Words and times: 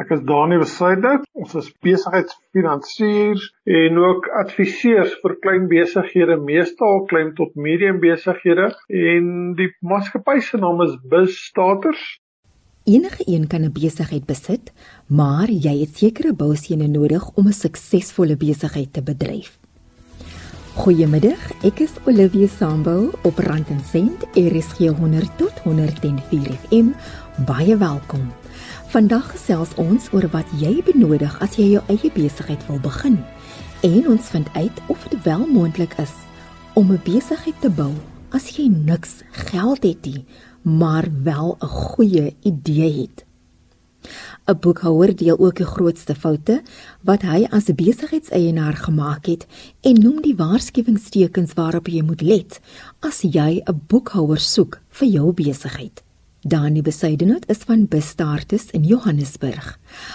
Ek 0.00 0.14
is 0.14 0.22
Dani 0.24 0.56
Besuide. 0.56 1.18
Ons 1.36 1.52
is 1.60 1.66
besigheidsfinansiers 1.84 3.42
en 3.68 3.98
ook 4.00 4.30
adviseurs 4.40 5.12
vir 5.20 5.34
klein 5.44 5.66
besighede, 5.68 6.38
meestal 6.40 7.04
klein 7.10 7.34
tot 7.36 7.52
medium 7.52 7.98
besighede 8.00 8.70
en 8.88 9.28
die 9.58 9.68
maatskappy 9.84 10.38
se 10.46 10.60
naam 10.62 10.80
is 10.86 10.96
Biz 11.12 11.36
Staters. 11.50 12.00
Enige 12.88 13.28
een 13.28 13.46
kan 13.46 13.62
'n 13.62 13.72
besigheid 13.76 14.24
besit, 14.24 14.72
maar 15.06 15.48
jy 15.50 15.80
het 15.80 15.96
sekere 15.96 16.32
bousjene 16.32 16.88
nodig 16.88 17.28
om 17.36 17.46
'n 17.46 17.52
suksesvolle 17.52 18.36
besigheid 18.36 18.92
te 18.92 19.02
bedryf. 19.02 19.58
Goeiemiddag, 20.80 21.52
ek 21.62 21.80
is 21.80 21.92
Olivia 22.06 22.46
Sambo 22.46 23.10
op 23.22 23.38
Rand 23.38 23.68
en 23.68 23.80
Sent, 23.80 24.24
RSG 24.34 24.78
100 24.96 25.28
tot 25.36 25.58
104 25.58 26.56
FM. 26.56 26.88
Baie 27.44 27.76
welkom. 27.76 28.39
Vandag 28.90 29.28
gesels 29.30 29.70
ons 29.78 30.08
oor 30.10 30.24
wat 30.32 30.48
jy 30.58 30.80
benodig 30.82 31.34
as 31.44 31.52
jy 31.54 31.68
jou 31.76 31.82
eie 31.92 32.08
besigheid 32.10 32.64
wil 32.66 32.80
begin. 32.82 33.20
En 33.86 34.08
ons 34.10 34.30
vind 34.32 34.48
uit 34.56 34.80
of 34.90 35.04
dit 35.12 35.20
wel 35.22 35.44
moontlik 35.46 35.94
is 36.02 36.10
om 36.74 36.90
'n 36.90 36.98
besigheid 37.04 37.54
te 37.60 37.70
bou 37.70 37.94
as 38.34 38.48
jy 38.56 38.66
niks 38.66 39.22
geld 39.30 39.86
het 39.86 40.02
nie, 40.06 40.24
maar 40.62 41.06
wel 41.22 41.56
'n 41.62 41.66
goeie 41.66 42.34
idee 42.42 43.06
het. 43.06 43.24
'n 44.48 44.58
Boekhouer 44.58 45.14
deel 45.16 45.38
ook 45.38 45.56
die 45.56 45.70
grootste 45.76 46.14
foute 46.14 46.62
wat 47.02 47.22
hy 47.22 47.46
as 47.50 47.68
'n 47.68 47.74
besigheidseienaar 47.74 48.76
gemaak 48.76 49.26
het 49.26 49.46
en 49.80 49.94
noem 49.94 50.20
die 50.20 50.36
waarskuwingstekens 50.36 51.54
waarop 51.54 51.86
jy 51.86 52.02
moet 52.02 52.22
let 52.22 52.60
as 53.00 53.22
jy 53.22 53.62
'n 53.64 53.80
boekhouer 53.86 54.40
soek 54.40 54.80
vir 54.88 55.08
jou 55.08 55.32
besigheid. 55.32 56.02
Dani 56.42 56.80
Besuidenhout 56.80 57.44
is 57.52 57.58
van 57.68 57.84
Bestartes 57.88 58.70
in 58.70 58.86
Johannesburg. 58.88 59.74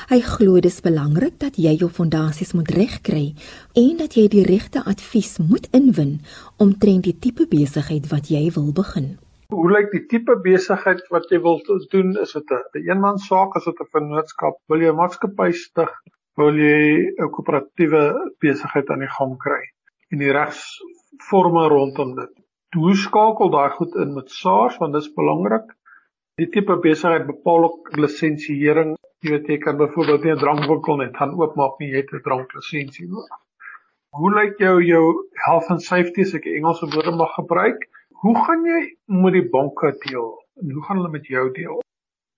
Hy 0.10 0.18
glo 0.26 0.56
dit 0.58 0.72
is 0.72 0.80
belangrik 0.82 1.36
dat 1.38 1.60
jy 1.62 1.76
jou 1.78 1.90
fondasies 1.94 2.56
moet 2.58 2.72
regkry 2.74 3.36
en 3.77 3.99
dat 3.99 4.18
jy 4.18 4.24
die 4.34 4.46
regte 4.48 4.82
advies 4.90 5.36
moet 5.38 5.70
inwin 5.77 6.16
omtrent 6.58 7.05
die 7.05 7.14
tipe 7.22 7.46
besigheid 7.52 8.10
wat 8.10 8.32
jy 8.34 8.41
wil 8.58 8.74
begin. 8.74 9.12
Hoe 9.54 9.70
lyk 9.70 9.94
die 9.94 10.02
tipe 10.10 10.40
besigheid 10.41 11.05
wat 11.14 11.30
jy 11.30 11.44
wil 11.46 11.62
doen? 11.94 12.18
Is 12.18 12.34
dit 12.34 12.49
'n 12.58 12.90
eenmanssaak, 12.90 13.54
is 13.62 13.70
dit 13.70 13.86
'n 13.86 13.92
vennootskap? 13.94 14.58
Wil 14.68 14.82
jy 14.82 14.90
'n 14.90 14.98
maatskappy 14.98 15.52
stig? 15.52 15.94
Wil 16.38 16.58
jy 16.58 17.05
'n 17.21 17.30
koöperatiewe 17.30 18.34
besigheid 18.42 18.90
aan 18.90 19.05
die 19.05 19.14
gang 19.20 19.38
kry? 19.38 19.62
En 20.10 20.18
die 20.18 20.34
regsforme 20.34 21.70
rondom 21.70 22.16
dit. 22.16 22.34
Hoe 22.74 22.96
skakel 22.96 23.49
daai 23.49 23.70
goed 23.70 23.96
in 23.96 24.14
met 24.14 24.32
SARS 24.32 24.77
want 24.77 24.94
dit 24.94 25.02
is 25.04 25.14
belangrik 25.14 25.70
Die 26.41 26.50
tipe 26.52 26.76
besigheid 26.84 27.28
bepaal 27.30 27.66
ook 27.66 27.94
lisensiering. 27.96 28.90
Jy 29.24 29.30
weet 29.32 29.46
jy 29.52 29.55
kan 29.66 29.78
byvoorbeeld 29.80 30.26
nie 30.26 30.34
'n 30.34 30.42
drankwinkel 30.42 30.98
net 31.02 31.14
gaan 31.20 31.32
oopmaak 31.40 31.77
nie, 31.80 31.88
jy 31.94 32.02
het 32.02 32.12
'n 32.12 32.20
dranklisensie 32.26 33.08
nodig. 33.08 33.38
Hoe 34.20 34.32
lyk 34.34 34.60
jou 34.60 34.74
jou 34.84 35.05
health 35.46 35.70
and 35.72 35.86
safety 35.86 36.26
as 36.27 36.34
ek 36.34 36.50
Engelse 36.58 36.92
woorde 36.92 37.16
mag 37.16 37.32
gebruik? 37.38 37.88
Hoe 38.26 38.36
gaan 38.44 38.66
jy 38.66 38.82
met 39.24 39.34
die 39.34 39.48
banke 39.55 39.94
deel? 40.04 40.30
En 40.60 40.72
hoe 40.72 40.84
gaan 40.84 40.98
hulle 40.98 41.16
met 41.16 41.26
jou 41.26 41.46
deel? 41.52 41.80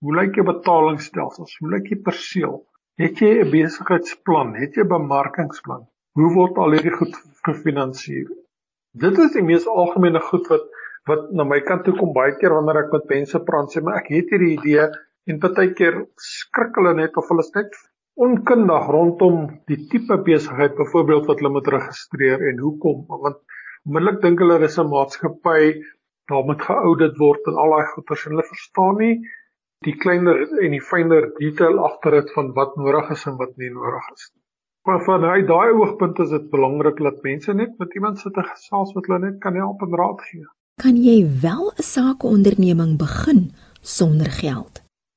Hoe 0.04 0.14
lyk 0.14 0.34
jou 0.34 0.46
betalingsstelsels? 0.46 1.58
Hoe 1.58 1.70
lyk 1.70 1.90
jy 1.90 1.98
perseel? 1.98 2.56
Het 3.02 3.18
jy 3.18 3.32
'n 3.42 3.50
besigheidsplan? 3.50 4.54
Het 4.54 4.74
jy 4.74 4.84
'n 4.84 4.94
bemarkingsplan? 4.94 5.88
Hoe 6.14 6.32
word 6.34 6.56
al 6.56 6.70
hierdie 6.70 6.98
goed 7.00 7.16
gefinansier? 7.42 8.30
Dit 8.94 9.18
is 9.18 9.32
die 9.32 9.42
mees 9.42 9.66
algemene 9.66 10.20
goed 10.20 10.46
wat 10.46 10.70
wat 11.10 11.28
na 11.40 11.44
my 11.48 11.60
kant 11.68 11.84
toe 11.86 11.94
kom 11.98 12.14
baie 12.16 12.34
keer 12.40 12.54
wanneer 12.56 12.82
ek 12.84 12.96
met 12.96 13.12
mense 13.12 13.40
praat 13.50 13.74
sê 13.74 13.82
maar 13.84 14.00
ek 14.00 14.10
het 14.14 14.32
hierdie 14.34 14.54
idee 14.56 14.88
en 15.32 15.40
baie 15.44 15.70
keer 15.80 16.02
skrik 16.30 16.76
hulle 16.80 16.94
net 17.00 17.16
of 17.20 17.30
hulle 17.32 17.44
is 17.46 17.54
net 17.56 17.78
onkundig 18.26 18.88
rondom 18.96 19.36
die 19.70 19.78
tipe 19.92 20.18
besigheid 20.28 20.74
byvoorbeeld 20.80 21.28
wat 21.30 21.42
hulle 21.42 21.54
moet 21.56 21.70
registreer 21.74 22.44
en 22.50 22.64
hoekom 22.66 23.04
want 23.26 23.38
onmiddellik 23.88 24.20
dink 24.24 24.42
hulle 24.44 24.58
dis 24.64 24.78
'n 24.82 24.90
maatskappy 24.94 25.62
daar 26.32 26.44
moet 26.48 26.64
geaudit 26.70 27.16
word 27.24 27.52
en 27.52 27.60
al 27.64 27.76
daai 27.76 27.92
goeters 27.92 28.26
en 28.26 28.34
hulle 28.34 28.48
verstaan 28.50 28.98
nie 29.04 29.14
die 29.86 29.96
kleiner 30.02 30.42
en 30.64 30.74
die 30.76 30.84
fynere 30.90 31.30
detail 31.38 31.78
agter 31.88 32.20
dit 32.20 32.34
van 32.36 32.52
wat 32.58 32.76
nodig 32.82 33.14
is 33.16 33.24
en 33.30 33.38
wat 33.38 33.54
nie 33.62 33.70
nodig 33.70 34.10
is. 34.16 34.24
Maar 34.88 35.00
van 35.06 35.24
hy 35.30 35.40
daai 35.52 35.70
oogpunt 35.78 36.18
is 36.24 36.34
dit 36.34 36.50
belangrik 36.50 37.00
dat 37.06 37.22
mense 37.22 37.54
net 37.54 37.78
met 37.78 37.94
iemand 37.94 38.18
sit 38.18 38.40
en 38.42 38.48
gesels 38.50 38.94
wat 38.96 39.06
hulle 39.06 39.20
net 39.26 39.38
kan 39.44 39.60
help 39.62 39.84
en 39.86 40.00
raad 40.02 40.24
gee 40.30 40.46
kan 40.78 40.96
jy 40.96 41.18
wel 41.42 41.64
'n 41.74 41.82
sakeonderneming 41.94 42.92
begin 42.98 43.40
sonder 43.82 44.30
geld? 44.42 44.74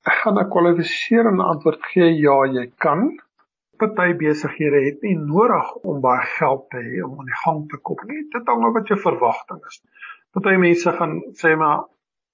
Ek 0.09 0.17
gaan 0.22 0.39
'n 0.39 0.49
kwalifiserende 0.53 1.44
antwoord 1.44 1.81
gee 1.91 2.09
ja, 2.25 2.38
jy 2.57 2.66
kan. 2.77 3.01
Party 3.77 4.13
besighede 4.17 4.79
het 4.85 5.01
nie 5.01 5.17
nodig 5.17 5.67
om 5.89 6.01
baie 6.01 6.25
geld 6.38 6.63
te 6.69 6.77
hê 6.77 7.03
om 7.05 7.19
aan 7.19 7.29
die 7.33 7.41
gang 7.45 7.69
te 7.69 7.77
kom 7.77 7.97
nie. 8.07 8.25
Dit 8.33 8.47
hang 8.47 8.66
af 8.66 8.73
wat 8.73 8.88
jou 8.88 8.99
verwagting 8.99 9.61
is. 9.69 9.81
Party 10.33 10.55
mense 10.66 10.91
gaan 10.97 11.13
sê 11.41 11.55
maar 11.57 11.85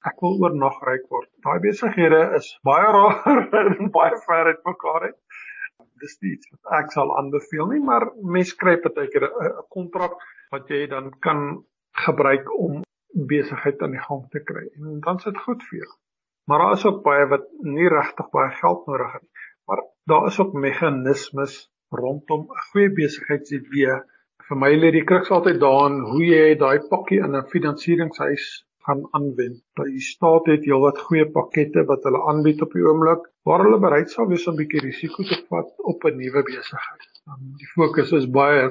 ek 0.05 0.21
wil 0.21 0.39
oornag 0.41 0.79
ryk 0.87 1.05
word. 1.09 1.29
Daai 1.43 1.59
besighede 1.59 2.21
is 2.39 2.59
baie 2.63 2.87
rar 2.95 3.15
en 3.79 3.91
baie 3.91 4.15
ver 4.25 4.45
uit 4.45 4.63
mekaar 4.71 5.01
uit. 5.01 5.19
Dis 5.99 6.17
iets 6.21 6.47
wat 6.51 6.79
ek 6.79 6.91
sal 6.91 7.17
aanbeveel 7.17 7.67
nie, 7.67 7.83
maar 7.83 8.11
mense 8.23 8.55
kry 8.55 8.77
partykeer 8.77 9.23
'n 9.27 9.63
kontrak 9.69 10.15
wat 10.51 10.69
jy 10.69 10.87
dan 10.87 11.11
kan 11.19 11.65
gebruik 12.05 12.59
om 12.59 12.86
besigheid 13.13 13.81
aan 13.81 13.95
die 13.95 14.03
gang 14.09 14.27
te 14.29 14.43
kry 14.43 14.65
en 14.79 14.99
dan 15.05 15.19
sit 15.19 15.37
goed 15.45 15.63
vir 15.69 15.79
jou. 15.79 15.93
Maar 16.47 16.59
daar 16.59 16.73
is 16.73 16.85
ook 16.85 17.01
baie 17.03 17.25
wat 17.27 17.47
nie 17.61 17.89
regtig 17.91 18.29
baie 18.29 18.51
geld 18.59 18.85
nodig 18.87 19.13
het 19.13 19.23
nie. 19.23 19.47
Maar 19.67 19.81
daar 20.11 20.27
is 20.27 20.39
ook 20.39 20.53
meganismes 20.53 21.55
rondom 21.89 22.41
'n 22.51 22.63
goeie 22.71 22.91
besigheidsidee. 22.99 23.97
Vir 24.47 24.57
my 24.57 24.71
lê 24.75 24.91
die 24.91 25.03
kruks 25.03 25.31
altyd 25.31 25.59
daarin 25.59 25.99
hoe 26.11 26.25
jy 26.25 26.55
daai 26.55 26.79
pakkie 26.89 27.19
in 27.19 27.35
'n 27.35 27.49
finansieringshuis 27.53 28.45
gaan 28.87 29.07
aanwend. 29.11 29.63
Die 29.83 29.99
staat 29.99 30.45
het 30.45 30.65
heelwat 30.65 30.99
goeie 31.07 31.25
pakkette 31.31 31.83
wat 31.85 32.03
hulle 32.03 32.21
aanbied 32.31 32.61
op 32.61 32.71
die 32.73 32.85
oomblik 32.87 33.27
waar 33.43 33.63
hulle 33.65 33.79
bereid 33.79 34.09
sal 34.11 34.27
wees 34.27 34.47
om 34.47 34.53
'n 34.53 34.61
bietjie 34.61 34.85
risiko 34.87 35.23
te 35.23 35.39
vat 35.49 35.69
op 35.91 36.05
'n 36.05 36.17
nuwe 36.17 36.43
besigheid. 36.43 37.11
Die 37.59 37.71
fokus 37.75 38.11
is 38.11 38.29
baie 38.39 38.69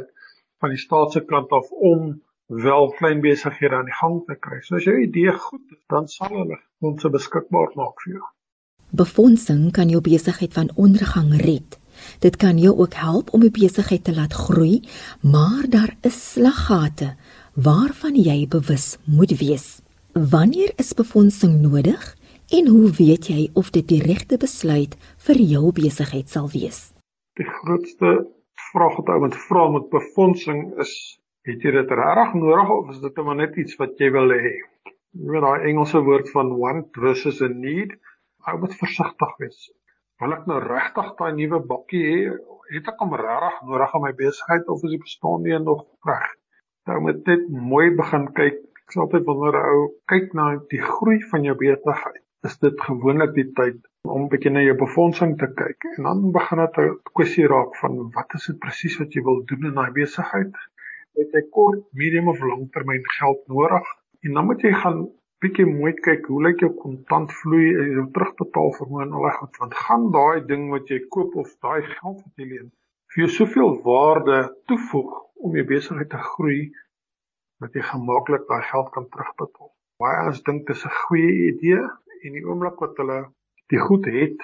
van 0.61 0.71
die 0.71 0.85
staat 0.87 1.13
se 1.13 1.21
kant 1.25 1.51
af 1.51 1.71
om 1.71 2.23
wel 2.47 2.91
klein 2.99 3.21
besighede 3.21 3.75
aan 3.75 3.89
die 3.89 3.99
gang 4.01 4.23
te 4.27 4.37
kry. 4.39 4.61
So 4.62 4.77
as 4.77 4.87
jou 4.87 4.97
idee 5.01 5.33
goed 5.33 5.65
is, 5.73 5.83
dan 5.91 6.09
sal 6.09 6.31
hulle 6.31 6.61
ons 6.84 7.03
beskikbaar 7.03 7.73
maak 7.75 8.03
vir 8.05 8.19
jou. 8.19 8.27
Befondsing 8.97 9.73
kan 9.75 9.91
jou 9.91 10.01
besigheid 10.01 10.55
van 10.55 10.71
ondergang 10.77 11.35
red. 11.43 11.79
Dit 12.21 12.37
kan 12.37 12.59
jou 12.59 12.77
ook 12.77 12.95
help 12.95 13.33
om 13.33 13.43
'n 13.43 13.51
besigheid 13.51 14.05
te 14.05 14.15
laat 14.15 14.33
groei, 14.33 14.83
maar 15.23 15.65
daar 15.69 15.97
is 16.03 16.33
slaggate 16.33 17.17
waarvan 17.55 18.15
jy 18.15 18.49
bewus 18.49 18.99
moet 19.05 19.39
wees. 19.39 19.83
Wanneer 20.12 20.73
is 20.77 20.95
befondsing 20.95 21.61
nodig 21.61 22.17
en 22.49 22.67
hoe 22.67 22.91
weet 22.91 23.27
jy 23.27 23.51
of 23.53 23.71
dit 23.71 23.89
die 23.89 24.03
regte 24.03 24.37
besluit 24.37 24.97
vir 25.17 25.37
jou 25.37 25.73
besigheid 25.73 26.29
sal 26.31 26.49
wees? 26.51 26.93
Die 27.35 27.49
grootste 27.49 28.27
vraag 28.73 28.97
wat 28.97 29.09
ou 29.09 29.21
moet 29.21 29.37
vra 29.37 29.69
met 29.71 29.89
befondsing 29.89 30.79
is 30.79 31.19
Het 31.47 31.62
jy 31.62 31.71
dit 31.77 31.93
regtig 31.99 32.33
nodig 32.34 32.71
of 32.75 32.89
is 32.91 32.97
dit 33.05 33.19
maar 33.23 33.37
net 33.39 33.55
iets 33.62 33.77
wat 33.79 34.01
jy 34.03 34.09
wil 34.11 34.33
hê? 34.34 34.49
Jy 35.15 35.29
weet 35.31 35.45
daai 35.45 35.69
Engelse 35.71 36.01
woord 36.09 36.33
van 36.34 36.49
want 36.59 36.99
versus 37.05 37.39
a 37.47 37.49
need. 37.53 37.93
Ek 38.51 38.59
moet 38.65 38.75
versigtig 38.81 39.37
wees. 39.43 39.61
Wil 40.23 40.35
ek 40.35 40.49
nou 40.51 40.56
regtig 40.65 41.12
daai 41.21 41.39
nuwe 41.39 41.61
bakkie 41.71 42.03
hê? 42.09 42.19
Het 42.73 42.91
ek 42.91 43.05
hom 43.05 43.15
regtig 43.21 43.62
nodig 43.71 43.95
aan 43.95 44.05
my 44.09 44.12
besigheid 44.19 44.75
of 44.75 44.83
is 44.83 44.97
die 44.97 45.01
bestaande 45.06 45.55
een 45.55 45.67
nog 45.71 45.87
reg? 46.11 46.27
Nou 46.91 46.99
moet 47.06 47.25
dit 47.31 47.49
mooi 47.71 47.87
begin 48.03 48.27
kyk. 48.43 48.59
Ek 48.83 48.97
sê 48.97 49.05
altyd 49.06 49.31
wanneer 49.31 49.62
'n 49.62 49.73
ou 49.77 49.89
kyk 50.11 50.35
na 50.35 50.51
die 50.75 50.83
groei 50.83 51.21
van 51.31 51.47
jou 51.47 51.55
besigheid, 51.62 52.23
is 52.51 52.59
dit 52.59 52.87
gewoonlik 52.91 53.39
die 53.39 53.51
tyd 53.61 53.79
om 54.03 54.25
'n 54.27 54.31
bietjie 54.35 54.51
na 54.51 54.67
jou 54.67 54.75
befondsing 54.83 55.39
te 55.39 55.55
kyk 55.62 55.93
en 55.95 56.11
dan 56.11 56.31
begin 56.35 56.67
dit 56.67 56.79
'n 56.91 56.99
kwessie 57.15 57.47
raak 57.47 57.79
van 57.85 58.11
wat 58.19 58.35
is 58.35 58.50
dit 58.50 58.59
presies 58.59 58.99
wat 58.99 59.15
jy 59.15 59.23
wil 59.23 59.44
doen 59.47 59.70
in 59.70 59.79
daai 59.79 59.93
besigheid? 59.94 60.67
Het 61.21 61.37
jy 61.37 61.43
kort, 61.53 61.85
medium 61.93 62.29
of 62.33 62.41
langtermyn 62.41 63.05
geld 63.19 63.47
nodig. 63.53 63.93
En 64.27 64.39
dan 64.39 64.49
moet 64.49 64.65
jy 64.65 64.73
gaan 64.83 65.05
bietjie 65.45 65.67
mooi 65.69 65.93
kyk 66.07 66.27
hoe 66.33 66.41
lyk 66.47 66.65
jou 66.65 66.73
kontantvloei 66.81 67.67
en 67.83 67.93
jou 67.99 68.07
terugbetaal 68.15 68.73
vermoë 68.79 69.05
en 69.05 69.15
al 69.19 69.29
daai 69.29 69.37
goed. 69.39 69.61
Want 69.63 69.79
gaan 69.85 70.09
daai 70.15 70.41
ding 70.49 70.67
wat 70.73 70.91
jy 70.93 71.01
koop 71.13 71.37
of 71.43 71.53
daai 71.65 71.83
geld 71.83 72.19
wat 72.23 72.43
jy 72.43 72.49
leen 72.53 72.73
vir 73.13 73.23
jou 73.25 73.31
soveel 73.33 73.77
waarde 73.85 74.41
toevoeg 74.71 75.13
om 75.47 75.57
jou 75.57 75.65
besigheid 75.69 76.11
te 76.13 76.21
groei 76.33 76.61
dat 77.63 77.77
jy 77.77 77.85
gemaklik 77.93 78.45
daai 78.49 78.65
geld 78.71 78.91
kan 78.97 79.09
terugbetaal. 79.13 79.71
Baie 80.03 80.27
ons 80.29 80.43
dink 80.49 80.67
dit 80.67 80.77
is 80.77 80.85
'n 80.85 80.97
goeie 81.07 81.33
idee 81.53 81.81
en 82.25 82.37
die 82.37 82.45
oomblik 82.45 82.81
wat 82.85 82.97
hulle 83.01 83.21
die 83.73 83.81
goed 83.81 84.07
het 84.07 84.41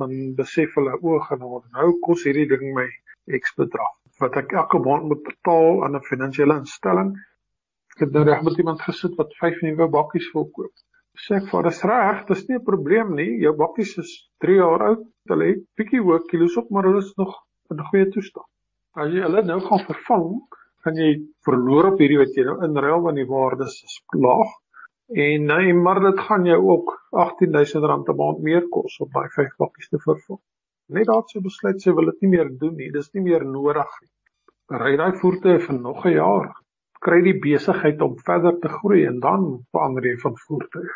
dan 0.00 0.34
besef 0.34 0.74
hulle 0.74 0.96
o, 1.00 1.18
genade, 1.28 1.68
nou 1.72 1.88
kos 2.02 2.24
hierdie 2.26 2.48
ding 2.50 2.74
my 2.74 2.88
X 3.38 3.54
bedrag 3.56 3.94
wat 4.22 4.36
ek 4.40 4.52
elke 4.52 4.78
maand 4.86 5.08
moet 5.10 5.22
betaal 5.26 5.84
aan 5.84 5.96
'n 5.96 6.08
finansiële 6.10 6.56
instelling. 6.62 7.14
Ek 7.94 8.06
het 8.06 8.12
nou 8.12 8.24
reg 8.24 8.42
met 8.42 8.58
iemand 8.58 8.80
gesit 8.82 9.14
wat 9.20 9.34
5 9.40 9.60
nuwe 9.62 9.88
bakkies 9.88 10.30
wil 10.34 10.48
koop. 10.56 10.74
Sê 11.24 11.36
ek 11.36 11.50
vir 11.50 11.62
dis 11.62 11.82
reg, 11.90 12.24
dis 12.26 12.48
nie 12.48 12.58
'n 12.58 12.64
probleem 12.64 13.14
nie. 13.14 13.30
Jou 13.42 13.54
bakkies 13.56 13.98
is 13.98 14.12
3 14.44 14.56
jaar 14.56 14.82
oud. 14.88 15.04
Hulle 15.30 15.46
het 15.50 15.62
bietjie 15.78 16.02
hoë 16.02 16.26
kilos 16.30 16.56
op, 16.56 16.70
maar 16.70 16.84
hulle 16.88 16.98
is 16.98 17.14
nog 17.16 17.34
in 17.70 17.84
goeie 17.90 18.10
toestand. 18.10 18.46
As 18.96 19.10
jy 19.12 19.22
hulle 19.22 19.42
nou 19.42 19.60
gaan 19.60 19.84
vervang, 19.90 20.26
kan 20.84 20.96
jy 20.96 21.10
verloor 21.46 21.92
op 21.92 21.98
hierdie 22.02 22.18
wat 22.18 22.34
jy 22.36 22.44
nou 22.44 22.56
inruil 22.66 23.00
want 23.06 23.16
die 23.16 23.30
waardes 23.30 23.82
is 23.88 24.00
laag. 24.26 24.50
En 25.26 25.46
nou 25.50 25.72
maar 25.82 26.00
dit 26.00 26.20
gaan 26.26 26.44
jou 26.44 26.60
ook 26.72 26.92
R18000 27.12 28.08
'n 28.08 28.16
maand 28.16 28.42
meer 28.42 28.68
kos 28.68 29.00
om 29.00 29.10
daai 29.12 29.28
5 29.28 29.56
bakkies 29.58 29.88
te 29.88 29.98
vervang. 29.98 30.40
Net 30.88 31.06
daarso 31.08 31.40
besluit 31.40 31.80
sy 31.80 31.94
wil 31.96 32.10
dit 32.12 32.22
nie 32.22 32.32
meer 32.36 32.50
doen 32.60 32.76
nie. 32.76 32.90
Dis 32.92 33.12
nie 33.14 33.24
meer 33.24 33.44
nodig 33.44 33.88
nie. 34.02 34.10
Ry 34.80 34.96
daai 35.00 35.16
voertuie 35.20 35.58
vir 35.60 35.78
nog 35.78 36.04
'n 36.06 36.16
jaar 36.16 36.52
kry 37.04 37.20
die 37.24 37.36
besigheid 37.40 38.00
om 38.04 38.16
verder 38.26 38.56
te 38.60 38.70
groei 38.78 39.04
en 39.08 39.20
dan 39.20 39.42
verander 39.74 40.06
jy 40.08 40.16
van 40.22 40.38
voertuig. 40.46 40.94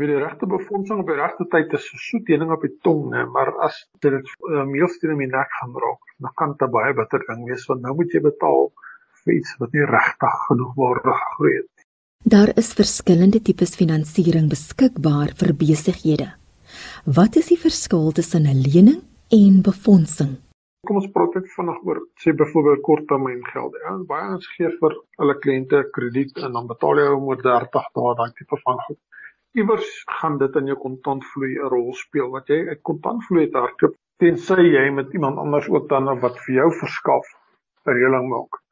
Wie 0.00 0.08
die 0.10 0.18
regte 0.20 0.48
befondsing 0.48 1.00
op 1.00 1.10
die 1.10 1.16
regte 1.16 1.46
tyd 1.52 1.72
is 1.76 1.84
so 1.88 2.00
soet 2.00 2.26
ding 2.28 2.50
op 2.52 2.64
die 2.64 2.74
tong, 2.84 3.06
né, 3.12 3.24
maar 3.32 3.52
as 3.64 3.78
dit 4.04 4.12
dit 4.12 4.32
uh, 4.50 4.64
meelsteen 4.68 5.14
in 5.14 5.22
die 5.24 5.30
nek 5.32 5.52
gaan 5.60 5.76
raak, 5.84 6.10
dan 6.20 6.34
kan 6.36 6.52
dit 6.52 6.66
'n 6.68 6.72
baie 6.72 6.94
bitter 7.00 7.24
ding 7.28 7.44
wees 7.48 7.66
want 7.68 7.82
nou 7.82 7.94
moet 7.96 8.12
jy 8.12 8.20
betaal 8.20 8.72
vir 9.24 9.34
iets 9.34 9.56
wat 9.60 9.72
nie 9.72 9.86
regtig 9.88 10.36
genoeg 10.48 10.74
waarde 10.76 11.12
gegroei 11.22 11.54
het 11.56 11.68
nie. 11.76 11.86
Daar 12.36 12.50
is 12.56 12.74
verskillende 12.74 13.40
tipes 13.40 13.76
finansiering 13.76 14.48
beskikbaar 14.50 15.32
vir 15.40 15.54
besighede. 15.54 16.28
Wat 17.18 17.36
is 17.36 17.48
die 17.52 17.60
verskil 17.60 18.12
tussen 18.12 18.46
'n 18.46 18.62
lening 18.66 19.02
en 19.30 19.62
befondsing? 19.62 20.36
Kom 20.86 20.96
ons 20.96 21.10
praat 21.14 21.34
net 21.34 21.48
vanaand 21.56 21.86
oor 21.86 21.98
sê 22.22 22.32
byvoorbeeld 22.32 22.82
korttermyngeld. 22.88 23.74
Ja, 23.84 23.92
baie 24.12 24.28
ons 24.34 24.46
gee 24.54 24.70
vir 24.80 24.92
hulle 25.20 25.36
kliënte 25.42 25.82
krediet 25.96 26.36
en 26.38 26.52
dan 26.52 26.66
betaal 26.66 26.96
jy 27.02 27.08
oor 27.10 27.42
30 27.42 27.88
dae 27.98 28.14
daai 28.20 28.32
tipe 28.38 28.56
van 28.64 28.78
goed. 28.86 29.00
Iewers 29.56 29.88
gaan 30.18 30.38
dit 30.38 30.56
in 30.60 30.66
jou 30.66 30.76
kontantvloei 30.76 31.52
'n 31.56 31.70
rol 31.74 31.94
speel 31.94 32.28
wat 32.30 32.48
jy 32.48 32.60
uit 32.68 32.82
kontantvloei 32.82 33.46
te 33.50 33.58
hardloop 33.58 33.94
tensy 34.22 34.62
jy 34.62 34.90
met 34.90 35.12
iemand 35.12 35.38
anders 35.38 35.68
ook 35.68 35.88
dan 35.88 36.12
wat 36.20 36.38
vir 36.44 36.54
jou 36.60 36.70
verskaf 36.82 37.26
'n 37.86 37.96
reëling 37.98 38.28
maak. 38.28 38.65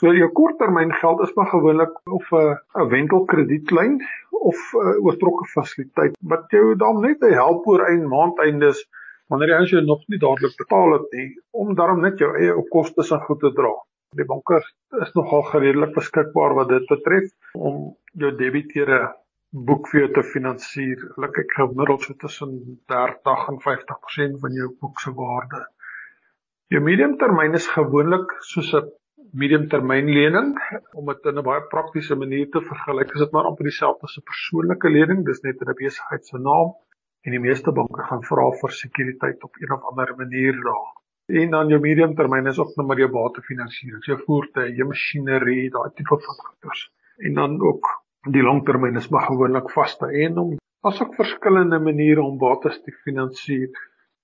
So 0.00 0.10
jou 0.10 0.26
korttermyngeld 0.34 1.20
is 1.22 1.32
maar 1.38 1.46
gewoonlik 1.52 1.92
of 2.16 2.30
'n 2.32 2.56
'n 2.82 2.88
wentelkredietlyn 2.94 3.92
of 4.30 4.58
'n 4.74 4.96
oortrokke 5.06 5.46
fasiliteit 5.54 6.16
wat 6.32 6.50
jou 6.50 6.74
dan 6.76 7.00
net 7.00 7.20
help 7.20 7.66
oor 7.66 7.88
een 7.88 8.08
maand 8.08 8.38
eindes 8.46 8.80
wanneer 9.28 9.52
jy 9.52 9.58
as 9.62 9.70
jy 9.74 9.82
nog 9.84 10.02
nie 10.08 10.18
dadelik 10.24 10.56
betaal 10.62 10.92
het 10.96 11.12
nie 11.18 11.28
om 11.50 11.74
daarom 11.74 12.00
net 12.00 12.18
jou 12.18 12.30
eie 12.40 12.56
opkostes 12.62 13.12
en 13.14 13.22
goed 13.28 13.40
te 13.40 13.52
dra. 13.60 13.70
Die 14.18 14.26
banke 14.32 14.58
is 15.04 15.14
nogal 15.14 15.46
redelik 15.52 15.94
beskikbaar 15.94 16.54
wat 16.58 16.68
dit 16.68 16.90
betref 16.90 17.30
om 17.54 17.78
jou 18.24 18.32
debiteure 18.42 19.00
boek 19.70 19.88
vir 19.92 20.00
jou 20.00 20.10
te 20.18 20.26
finansier. 20.34 21.06
Hulle 21.14 21.30
kyk 21.38 21.56
gemiddeld 21.60 22.02
so 22.02 22.18
tussen 22.26 22.58
30 22.90 23.48
en 23.54 23.62
50% 23.68 24.42
van 24.42 24.60
jou 24.60 24.68
boek 24.80 25.00
se 25.00 25.14
waarde. 25.14 25.64
Jou 26.74 26.82
mediumtermyn 26.82 27.54
is 27.54 27.70
gewoonlik 27.78 28.38
soos 28.50 28.74
'n 28.74 28.90
mediumtermynlening 29.34 30.54
om 30.98 31.06
dit 31.10 31.28
in 31.30 31.38
'n 31.38 31.46
baie 31.46 31.62
praktiese 31.74 32.16
manier 32.16 32.48
te 32.50 32.60
vergelyk. 32.60 33.14
Is 33.14 33.24
dit 33.24 33.32
maar 33.32 33.48
amper 33.50 33.64
dieselfde 33.64 34.06
as 34.06 34.18
'n 34.18 34.28
persoonlike 34.30 34.88
lening, 34.88 35.24
dis 35.26 35.42
net 35.42 35.60
in 35.60 35.70
'n 35.70 35.80
besigheid 35.84 36.26
se 36.26 36.38
naam 36.38 36.74
en 37.24 37.32
die 37.32 37.40
meeste 37.40 37.72
banke 37.72 38.02
gaan 38.08 38.22
vra 38.22 38.50
vir 38.60 38.70
sekuriteit 38.70 39.44
op 39.44 39.56
een 39.60 39.72
of 39.72 39.82
ander 39.90 40.14
manier 40.16 40.52
daar. 40.52 40.92
En 41.26 41.50
dan 41.50 41.68
jou 41.68 41.80
medium 41.80 42.14
termyn 42.14 42.46
is 42.46 42.58
ook 42.58 42.76
net 42.76 42.86
maar 42.86 42.98
jou 42.98 43.10
batefinansiering, 43.10 44.04
jou 44.04 44.18
voertuie, 44.26 44.74
jou 44.76 44.88
masjinerie, 44.88 45.70
daai 45.70 45.90
tipe 45.94 46.18
van 46.26 46.36
goederes. 46.44 46.90
En 47.16 47.34
dan 47.34 47.60
ook 47.62 47.86
die 48.30 48.42
langtermyn 48.42 48.96
is 48.96 49.08
maar 49.08 49.26
gewoonlik 49.26 49.70
vaste 49.70 50.06
en 50.06 50.38
om 50.38 50.56
asook 50.80 51.14
verskillende 51.14 51.78
maniere 51.78 52.22
om 52.22 52.38
bates 52.38 52.82
te 52.82 52.92
finansier. 53.04 53.70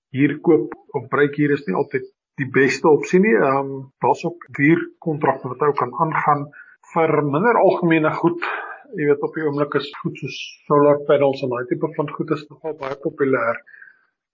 Hier 0.09 0.39
koop 0.39 0.73
of 0.87 1.07
bruik 1.07 1.35
hier 1.35 1.51
is 1.51 1.65
nie 1.65 1.75
altyd 1.75 2.05
die 2.39 2.49
beste 2.49 2.89
opsie 2.89 3.19
nie. 3.19 3.35
Ehm 3.35 3.71
um, 3.75 3.91
daar's 4.03 4.25
ook 4.25 4.47
duur 4.57 4.83
kontrakte 4.99 5.51
wat 5.51 5.63
ou 5.67 5.73
kan 5.73 5.93
aangaan 5.93 6.47
vir 6.93 7.23
minder 7.23 7.59
algemene 7.59 8.11
goed 8.19 8.43
jy 8.97 9.07
weet 9.07 9.21
op 9.23 9.35
die 9.35 9.43
oomblik 9.45 9.75
is 9.79 9.87
goed 10.01 10.17
soos 10.19 10.37
solar 10.67 10.97
panels 11.07 11.43
en 11.45 11.53
daai 11.53 11.67
tipe 11.69 11.89
van 11.95 12.09
goed 12.15 12.33
is 12.35 12.43
nogal 12.49 12.75
baie 12.79 12.97
populêr. 13.03 13.59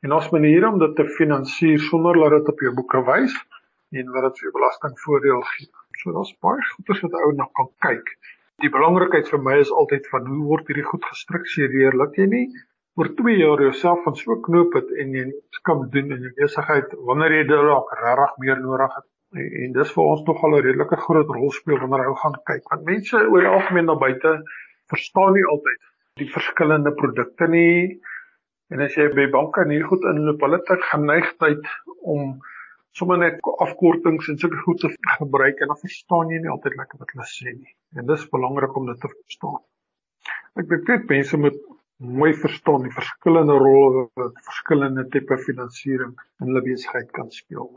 En 0.06 0.16
ons 0.18 0.30
maniere 0.34 0.70
om 0.70 0.80
dit 0.82 0.96
te 0.98 1.06
finansier 1.18 1.82
sonder 1.90 2.18
dat 2.24 2.38
dit 2.38 2.50
op 2.54 2.64
jou 2.66 2.74
boeke 2.80 3.04
wys 3.10 3.36
en 3.98 4.10
wat 4.16 4.28
dit 4.28 4.42
vir 4.44 4.56
belastingvoordeel 4.56 5.44
gee. 5.52 5.70
So 6.02 6.14
daar's 6.16 6.34
baie 6.46 6.66
goeie 6.72 6.98
wat 7.04 7.20
ou 7.22 7.30
na 7.38 7.48
kan 7.60 7.70
kyk. 7.86 8.10
Die 8.64 8.74
belangrikheid 8.74 9.30
vir 9.30 9.44
my 9.46 9.60
is 9.62 9.74
altyd 9.82 10.10
van 10.14 10.26
hoe 10.32 10.44
word 10.52 10.70
hierdie 10.70 10.88
goed 10.90 11.06
gestruktureer 11.06 11.98
dat 12.02 12.18
jy 12.18 12.28
nie 12.34 12.46
oor 12.98 13.10
2 13.16 13.38
jaar 13.38 13.62
jouself 13.62 14.04
van 14.04 14.16
so 14.18 14.36
knoop 14.48 14.74
het 14.74 14.90
en 15.02 15.14
jy 15.14 15.26
kan 15.70 15.84
doen 15.94 16.16
in 16.16 16.24
jou 16.26 16.32
besigheid 16.40 16.96
wanneer 17.10 17.36
jy 17.36 17.44
dalk 17.52 17.92
regtig 18.00 18.34
meer 18.44 18.62
nodig 18.64 18.96
het. 18.96 19.06
En 19.38 19.76
dis 19.76 19.92
vir 19.94 20.04
ons 20.04 20.24
nogal 20.30 20.56
'n 20.58 20.64
redelike 20.66 20.98
groot 21.04 21.34
rol 21.36 21.52
speel 21.52 21.78
wanneer 21.84 22.10
ou 22.10 22.16
gaan 22.24 22.38
kyk 22.50 22.74
want 22.74 22.90
mense 22.90 23.22
oor 23.22 23.46
die 23.46 23.54
algemeen 23.54 23.92
daar 23.92 24.02
buite 24.02 24.34
verstaan 24.94 25.34
nie 25.38 25.46
altyd 25.54 25.80
die 26.24 26.30
verskillende 26.34 26.92
produkte 27.02 27.48
nie. 27.48 28.02
En 28.74 28.82
as 28.82 28.96
jy 28.96 29.08
by 29.14 29.30
banke 29.32 29.66
nie 29.66 29.82
goed 29.84 30.04
inloop 30.04 30.42
hulle 30.42 30.62
het 30.66 30.90
geneigtheid 30.92 31.70
om 32.02 32.40
sommer 32.98 33.18
net 33.18 33.40
afkortings 33.62 34.30
en 34.30 34.38
sulke 34.42 34.58
goed 34.66 34.80
te 34.82 34.90
gebruik 35.20 35.62
en 35.62 35.68
dan 35.68 35.84
verstaan 35.86 36.34
jy 36.34 36.42
nie 36.42 36.50
altyd 36.50 36.76
lekker 36.82 37.00
wat 37.00 37.14
hulle 37.14 37.30
sê 37.30 37.54
nie. 37.54 37.74
En 37.96 38.10
dis 38.10 38.30
belangrik 38.30 38.76
om 38.76 38.90
dit 38.90 39.00
te 39.00 39.08
verstaan. 39.08 39.62
Ek 40.58 40.70
dink 40.70 40.88
net 40.88 41.10
mense 41.10 41.38
moet 41.38 41.60
mooi 41.98 42.34
verstaan 42.38 42.84
die 42.86 42.94
verskillende 42.94 43.58
rolle 43.58 44.08
wat 44.20 44.42
verskillende 44.50 45.08
tipe 45.14 45.38
finansiering 45.38 46.14
in 46.42 46.50
hulle 46.52 46.62
besigheid 46.66 47.10
kan 47.12 47.32
speel 47.34 47.72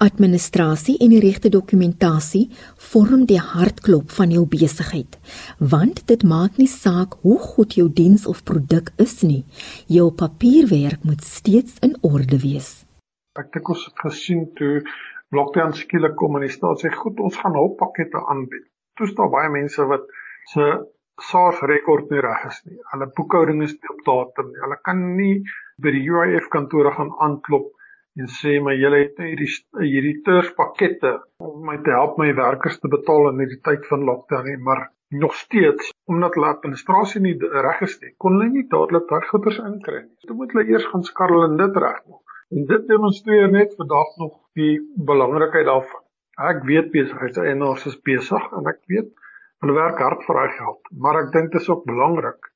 Administrasie 0.00 0.94
en 1.04 1.10
die 1.12 1.20
regte 1.20 1.50
dokumentasie 1.52 2.46
vorm 2.90 3.26
die 3.28 3.36
hartklop 3.36 4.08
van 4.16 4.30
jou 4.32 4.46
besigheid, 4.48 5.18
want 5.60 6.00
dit 6.08 6.22
maak 6.24 6.56
nie 6.56 6.70
saak 6.72 7.18
hoe 7.20 7.36
goed 7.38 7.76
jou 7.76 7.84
diens 7.98 8.24
of 8.24 8.40
produk 8.48 8.88
is 9.04 9.18
nie, 9.20 9.42
jou 9.92 10.06
papierwerk 10.22 11.04
moet 11.04 11.20
steeds 11.20 11.76
in 11.84 11.98
orde 12.00 12.40
wees. 12.40 12.70
Ek 13.36 13.52
dink 13.52 13.68
ons 13.74 13.84
het 13.90 14.00
gesien 14.06 14.46
toe 14.56 14.80
Blockchain 15.30 15.76
skielik 15.76 16.16
kom 16.16 16.40
en 16.40 16.48
die 16.48 16.54
staat 16.54 16.80
sê 16.80 16.88
goed, 16.96 17.20
ons 17.20 17.36
gaan 17.36 17.60
hulppakkette 17.60 18.24
aanbied. 18.32 18.64
Toe 18.96 19.06
staan 19.12 19.30
baie 19.36 19.52
mense 19.52 19.84
wat 19.92 20.08
se 20.54 20.64
SARS 21.28 21.60
rekord 21.68 22.10
nie 22.12 22.22
reg 22.24 22.46
is 22.48 22.62
nie. 22.66 22.78
Hulle 22.92 23.10
boekhouding 23.16 23.62
is 23.66 23.74
nie 23.76 23.92
op 23.94 24.00
datum 24.06 24.50
nie. 24.52 24.62
Hulle 24.64 24.78
kan 24.88 25.02
nie 25.16 25.34
by 25.82 25.92
die 25.96 26.06
UIF 26.08 26.48
kantore 26.52 26.92
gaan 26.96 27.12
aanklop 27.26 27.68
en 28.18 28.30
sê 28.36 28.56
maar 28.64 28.78
julle 28.78 29.04
het 29.04 29.20
nou 29.20 29.28
hierdie 29.30 29.50
hierdie 29.80 30.16
turspakkette 30.26 31.12
om 31.46 31.60
my 31.66 31.76
te 31.84 31.92
help 31.94 32.18
my 32.18 32.32
werkers 32.38 32.80
te 32.82 32.90
betaal 32.94 33.30
in 33.30 33.44
hierdie 33.44 33.60
tyd 33.68 33.86
van 33.90 34.06
lockdown 34.08 34.48
nie 34.48 34.58
maar 34.68 34.88
nog 35.22 35.36
steeds 35.38 35.92
omdat 36.10 36.34
hulle 36.34 36.50
administrasie 36.50 37.22
nie 37.22 37.36
reg 37.66 37.84
is 37.86 37.96
nie 38.02 38.12
kon 38.24 38.36
hulle 38.36 38.50
nie 38.56 38.66
dadelik 38.74 39.06
daai 39.10 39.28
goeders 39.30 39.62
inkry 39.62 40.02
nie. 40.02 40.26
Toe 40.26 40.36
moet 40.40 40.52
hulle 40.54 40.66
eers 40.72 40.90
gaan 40.90 41.06
skarrel 41.06 41.46
en 41.46 41.56
dit 41.60 41.80
regmaak. 41.86 42.36
En 42.50 42.66
dit 42.66 42.86
demonstreer 42.90 43.50
net 43.50 43.74
vandag 43.78 44.14
nog 44.18 44.36
die 44.58 44.74
belangrikheid 45.10 45.68
daarvan. 45.70 46.06
Ek 46.50 46.64
weet 46.66 46.90
besigheidseienaars 46.94 47.86
is 47.90 47.98
besig 48.10 48.46
en 48.58 48.70
ek 48.70 48.80
weet 48.90 49.10
hulle 49.60 49.76
werk 49.76 49.98
hard 50.00 50.24
vir 50.26 50.38
daai 50.40 50.52
geld, 50.56 50.90
maar 51.04 51.18
ek 51.20 51.32
dink 51.32 51.52
dit 51.52 51.60
is 51.60 51.68
ook 51.68 51.84
belangrik 51.88 52.50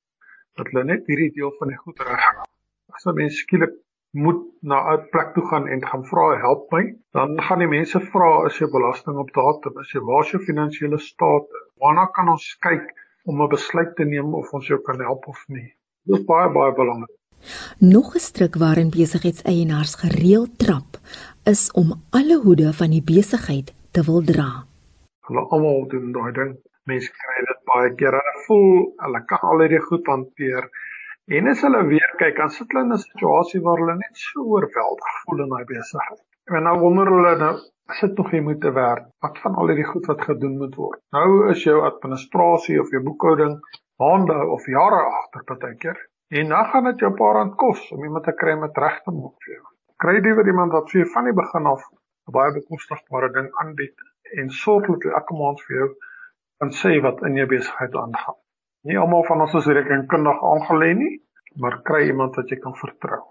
dat 0.57 0.69
hulle 0.71 0.85
net 0.89 1.09
hierdie 1.11 1.33
deel 1.37 1.53
van 1.59 1.73
die 1.73 1.81
goed 1.81 2.01
regmaak. 2.01 2.51
As 2.95 3.07
'n 3.07 3.15
mens 3.19 3.41
skielik 3.43 3.75
moet 4.15 4.43
na 4.63 4.79
'n 4.93 5.09
plek 5.13 5.35
toe 5.35 5.45
gaan 5.51 5.67
en 5.69 5.87
gaan 5.87 6.05
vra 6.05 6.27
help 6.39 6.71
my, 6.73 6.85
dan 7.13 7.41
gaan 7.43 7.59
die 7.59 7.69
mense 7.69 8.01
vra 8.13 8.47
is 8.47 8.59
jou 8.59 8.71
belasting 8.71 9.17
op 9.19 9.33
datum, 9.35 9.81
is 9.81 9.93
jy 9.93 10.01
waar 10.01 10.25
is 10.25 10.31
jou 10.31 10.43
finansiële 10.43 10.99
staat? 10.99 11.49
Waarna 11.81 12.07
kan 12.07 12.29
ons 12.29 12.57
kyk 12.61 12.87
om 13.25 13.43
'n 13.43 13.49
besluit 13.49 13.97
te 13.97 14.05
neem 14.05 14.35
of 14.35 14.53
ons 14.53 14.67
jou 14.67 14.81
kan 14.81 15.01
help 15.01 15.27
of 15.27 15.45
nie? 15.49 15.75
Dit 16.07 16.19
is 16.19 16.25
baie 16.25 16.49
baie 16.53 16.73
belangrik. 16.73 17.19
Nog 17.81 18.15
'n 18.15 18.19
stryk 18.19 18.55
waarin 18.55 18.91
besigheidseienaars 18.91 19.95
gereeld 19.95 20.59
trap, 20.59 20.97
is 21.45 21.73
om 21.73 21.93
alle 22.11 22.41
hoede 22.41 22.73
van 22.73 22.91
die 22.91 23.03
besigheid 23.03 23.75
te 23.91 24.03
wil 24.03 24.23
dra. 24.23 24.65
Hulle 25.27 25.41
almal 25.51 25.89
doen 25.89 26.13
daai 26.13 26.33
ding. 26.33 26.57
Mense 26.91 27.13
kry 27.17 27.43
dit 27.49 27.61
baie 27.69 27.93
keer. 28.01 28.15
Hulle 28.19 28.41
voel 28.47 28.83
hulle 29.05 29.21
kan 29.29 29.45
al 29.51 29.63
hierdie 29.65 29.85
goed 29.85 30.09
hanteer. 30.13 30.67
En 31.37 31.47
as 31.53 31.63
hulle 31.65 31.81
weer 31.89 32.11
kyk, 32.21 32.37
dan 32.41 32.53
sit 32.57 32.75
hulle 32.75 32.85
in 32.87 32.93
'n 32.97 33.05
situasie 33.05 33.61
waar 33.67 33.81
hulle 33.81 33.95
net 34.01 34.21
so 34.25 34.45
oorweldig 34.57 35.15
voel 35.23 35.41
in 35.45 35.55
daai 35.55 35.65
besigheid. 35.71 36.21
En 36.53 36.69
nou 36.69 36.75
wonder 36.83 37.09
hulle 37.15 37.33
nou, 37.45 37.55
sit 38.01 38.13
tog 38.19 38.29
jy 38.37 38.43
moet 38.49 38.61
te 38.61 38.75
werk. 38.81 39.09
Wat 39.25 39.41
van 39.47 39.57
al 39.63 39.73
hierdie 39.73 39.89
goed 39.95 40.13
wat 40.13 40.29
gedoen 40.29 40.61
moet 40.61 40.77
word? 40.83 41.01
Nou 41.17 41.51
is 41.55 41.65
jou 41.65 41.81
administrasie 41.89 42.81
of 42.81 42.93
jou 42.93 43.03
boekhouding 43.09 43.57
maande 44.03 44.39
of 44.57 44.67
jare 44.77 45.01
agter 45.17 45.45
partykeer. 45.49 45.99
En 46.29 46.49
dan 46.49 46.65
gaan 46.71 46.85
dit 46.93 46.99
jou 46.99 47.15
paar 47.17 47.35
rand 47.41 47.57
kos 47.57 47.91
om 47.97 48.05
iemand 48.05 48.25
te 48.25 48.33
kry 48.43 48.61
met 48.61 48.77
reg 48.77 49.01
te 49.03 49.11
maak 49.11 49.37
vir 49.45 49.55
jou. 49.57 49.67
Kry 50.05 50.21
jy 50.21 50.35
weer 50.37 50.53
iemand 50.53 50.73
wat 50.77 50.91
vir 50.93 51.01
jou 51.01 51.11
van 51.17 51.25
die 51.33 51.39
begin 51.43 51.67
af 51.67 51.85
'n 52.29 52.33
baie 52.33 52.53
bekostigbare 52.61 53.33
ding 53.33 53.49
aanbied 53.63 53.97
en 54.41 54.51
sorg 54.51 54.87
dat 54.87 55.13
elke 55.21 55.35
maand 55.41 55.61
vir 55.65 55.77
jou 55.77 55.95
kan 56.59 56.71
sê 56.73 57.01
wat 57.03 57.23
in 57.27 57.37
jou 57.37 57.47
besigheid 57.51 57.95
aangaan. 57.95 58.37
Nie 58.85 58.99
almal 59.01 59.25
van 59.29 59.41
ons 59.41 59.55
is 59.61 59.67
rekenkundig 59.67 60.43
aangelê 60.51 60.91
nie, 60.99 61.15
maar 61.61 61.81
kry 61.89 62.07
iemand 62.11 62.37
wat 62.37 62.51
jy 62.51 62.59
kan 62.61 62.75
vertrou. 62.77 63.23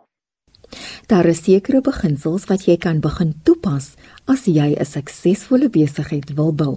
Daar 1.12 1.28
is 1.30 1.44
sekere 1.46 1.82
beginsels 1.86 2.48
wat 2.50 2.66
jy 2.68 2.78
kan 2.86 3.02
begin 3.04 3.34
toepas 3.46 3.96
as 4.34 4.48
jy 4.48 4.70
'n 4.74 4.86
suksesvolle 4.86 5.70
besigheid 5.70 6.34
wil 6.38 6.54
bou. 6.62 6.76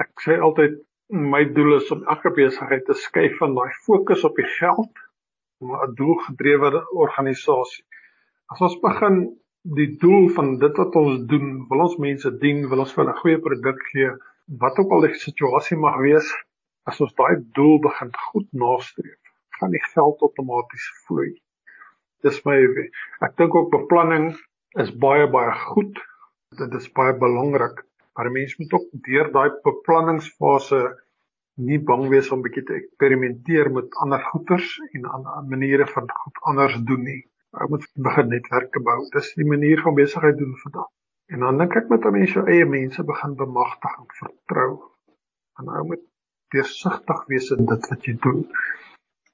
Ek 0.00 0.12
sê 0.24 0.40
altyd 0.40 0.80
my 1.10 1.44
doel 1.56 1.76
is 1.76 1.90
om 1.94 2.02
elke 2.12 2.30
besigheid 2.34 2.84
te 2.86 2.94
skuif 2.94 3.38
van 3.38 3.54
daai 3.54 3.72
fokus 3.86 4.24
op 4.24 4.34
die 4.36 4.50
geld 4.58 4.92
na 5.60 5.84
'n 5.86 5.94
doelgedrewe 5.94 6.84
organisasie. 7.04 7.84
As 8.52 8.60
ons 8.60 8.80
begin 8.80 9.36
die 9.62 9.96
doel 9.98 10.28
van 10.28 10.58
dit 10.58 10.76
wat 10.76 10.96
ons 10.96 11.26
doen, 11.26 11.66
wil 11.68 11.80
ons 11.80 11.96
mense 11.98 12.30
dien, 12.38 12.68
wil 12.68 12.78
ons 12.78 12.92
vir 12.92 13.04
'n 13.04 13.20
goeie 13.20 13.38
produk 13.38 13.78
gee, 13.92 14.10
wat 14.46 14.78
ook 14.78 14.92
al 14.92 15.06
die 15.06 15.14
situasie 15.18 15.76
mag 15.76 15.98
wees, 16.02 16.28
as 16.86 17.00
ons 17.02 17.14
daai 17.18 17.42
doel 17.58 17.80
begin 17.82 18.12
goed 18.28 18.46
nastreef, 18.54 19.18
gaan 19.58 19.72
die 19.74 19.82
geld 19.92 20.22
outomaties 20.22 20.86
vloei. 21.06 21.32
Dis 22.22 22.38
my 22.46 22.56
ek 23.26 23.34
dink 23.40 23.54
ook 23.54 23.72
beplanning 23.74 24.30
is 24.82 24.92
baie 25.02 25.26
baie 25.30 25.52
goed. 25.72 25.98
Dit 26.60 26.74
is 26.78 26.88
baie 26.92 27.14
belangrik. 27.18 27.82
Maar 28.16 28.30
mense 28.32 28.56
moet 28.58 28.72
ook 28.78 28.86
deur 29.08 29.30
daai 29.32 29.50
beplanningsfase 29.64 30.80
nie 31.68 31.78
bang 31.90 32.06
wees 32.12 32.30
om 32.32 32.42
bietjie 32.44 32.64
te 32.68 32.76
eksperimenteer 32.76 33.70
met 33.72 33.98
ander 34.04 34.22
goeders 34.30 34.76
en 34.92 35.08
ander 35.18 35.48
maniere 35.52 35.86
van 35.92 36.08
goed 36.22 36.42
anders 36.52 36.76
doen 36.88 37.02
nie. 37.04 37.22
Ou 37.56 37.68
moet 37.72 37.86
begin 38.08 38.28
netwerke 38.32 38.82
bou. 38.84 38.98
Dis 39.16 39.32
die 39.40 39.48
manier 39.48 39.82
van 39.84 39.96
besigheid 39.96 40.38
doen 40.38 40.56
vandag. 40.64 40.90
En 41.32 41.42
dan 41.42 41.58
dink 41.58 41.76
ek 41.76 41.88
met 41.90 42.10
mense 42.14 42.42
eie 42.52 42.66
mense 42.70 43.04
begin 43.04 43.34
bemagtig 43.36 43.94
en 43.98 44.10
vertrou. 44.20 44.72
En 45.58 45.70
ou 45.74 45.84
moet 45.92 46.04
deursigtig 46.54 47.24
wees 47.32 47.50
in 47.56 47.66
dit 47.66 47.88
wat 47.90 48.06
jy 48.06 48.14
doen. 48.26 48.42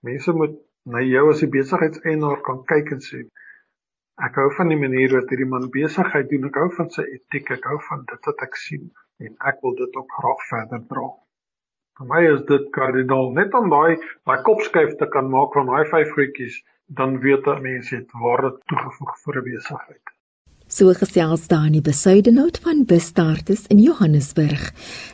Mense 0.01 0.33
moet 0.33 0.55
na 0.95 1.03
jou 1.05 1.29
as 1.31 1.43
'n 1.43 1.51
besigheidseienaar 1.51 2.41
kan 2.49 2.65
kyk 2.65 2.93
en 2.97 3.03
sê 3.09 3.27
Ek 4.21 4.37
hou 4.37 4.51
van 4.57 4.69
die 4.69 4.77
manier 4.77 5.13
wat 5.17 5.31
hierdie 5.33 5.49
man 5.49 5.71
besigheid 5.75 6.29
doen. 6.31 6.45
Ek 6.49 6.59
hou 6.61 6.69
van 6.77 6.91
sy 6.97 7.05
etiek. 7.17 7.51
Ek 7.57 7.65
hou 7.71 7.79
van 7.89 8.05
dit 8.11 8.29
wat 8.29 8.45
ek 8.47 8.57
sien 8.65 8.91
en 9.27 9.37
ek 9.51 9.61
wil 9.65 9.75
dit 9.79 9.97
ook 9.97 10.17
graag 10.19 10.43
verder 10.51 10.83
dra. 10.91 11.07
Vir 11.99 12.09
my 12.11 12.21
is 12.29 12.43
dit 12.51 12.69
kardinaal. 12.77 13.31
Net 13.39 13.55
om 13.55 13.71
daai 13.73 13.97
daai 14.29 14.43
kopskuif 14.49 14.97
te 15.01 15.09
kan 15.17 15.31
maak 15.33 15.57
van 15.59 15.71
daai 15.71 15.85
vyf 15.91 16.15
goedjies, 16.17 16.59
dan 17.01 17.19
weet 17.25 17.47
'n 17.53 17.63
mens 17.69 17.91
het 17.97 18.17
waarde 18.25 18.51
toegevoeg 18.73 19.15
vir 19.25 19.39
'n 19.41 19.45
besigheid. 19.51 20.12
So 20.73 20.95
gesels 20.97 21.51
Dani 21.51 21.83
besuidenoot 21.85 22.57
van 22.65 22.87
Bustartes 22.89 23.67
in 23.69 23.79
Johannesburg. 23.79 24.71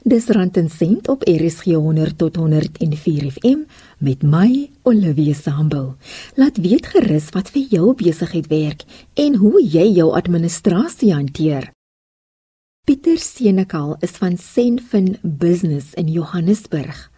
Dis 0.07 0.29
rand 0.31 0.57
en 0.57 0.69
sent 0.71 1.09
op 1.11 1.25
RSG 1.27 1.75
100 1.75 2.19
tot 2.19 2.37
104 2.37 3.27
FM 3.33 3.65
met 3.99 4.23
my 4.23 4.71
Olivia 4.87 5.35
Sambul. 5.35 5.97
Laat 6.39 6.63
weet 6.63 6.87
gerus 6.87 7.33
wat 7.35 7.51
vir 7.51 7.67
jou 7.75 7.91
besigheid 7.99 8.47
werk 8.47 8.87
en 9.19 9.41
hoe 9.43 9.59
jy 9.59 9.89
jou 9.99 10.13
administrasie 10.15 11.11
hanteer. 11.11 11.73
Pieter 12.87 13.19
Senekal 13.19 13.97
is 14.01 14.15
van 14.23 14.39
Senfin 14.39 15.17
Business 15.23 15.91
in 15.99 16.07
Johannesburg. 16.07 17.09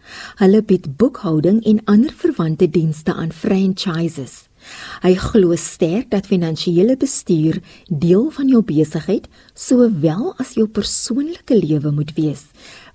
Hulle 0.40 0.64
bied 0.64 0.96
boekhouding 0.96 1.60
en 1.68 1.84
ander 1.84 2.16
verwante 2.16 2.70
dienste 2.70 3.12
aan 3.12 3.36
franchises. 3.36 4.49
Hy 5.02 5.14
glo 5.18 5.56
sterk 5.56 6.10
dat 6.12 6.28
finansiële 6.30 6.96
bestuur 7.00 7.60
deel 7.88 8.30
van 8.36 8.48
jou 8.52 8.62
besigheid 8.66 9.28
sowel 9.54 10.32
as 10.42 10.54
jou 10.58 10.66
persoonlike 10.68 11.56
lewe 11.56 11.92
moet 11.96 12.14
wees, 12.16 12.46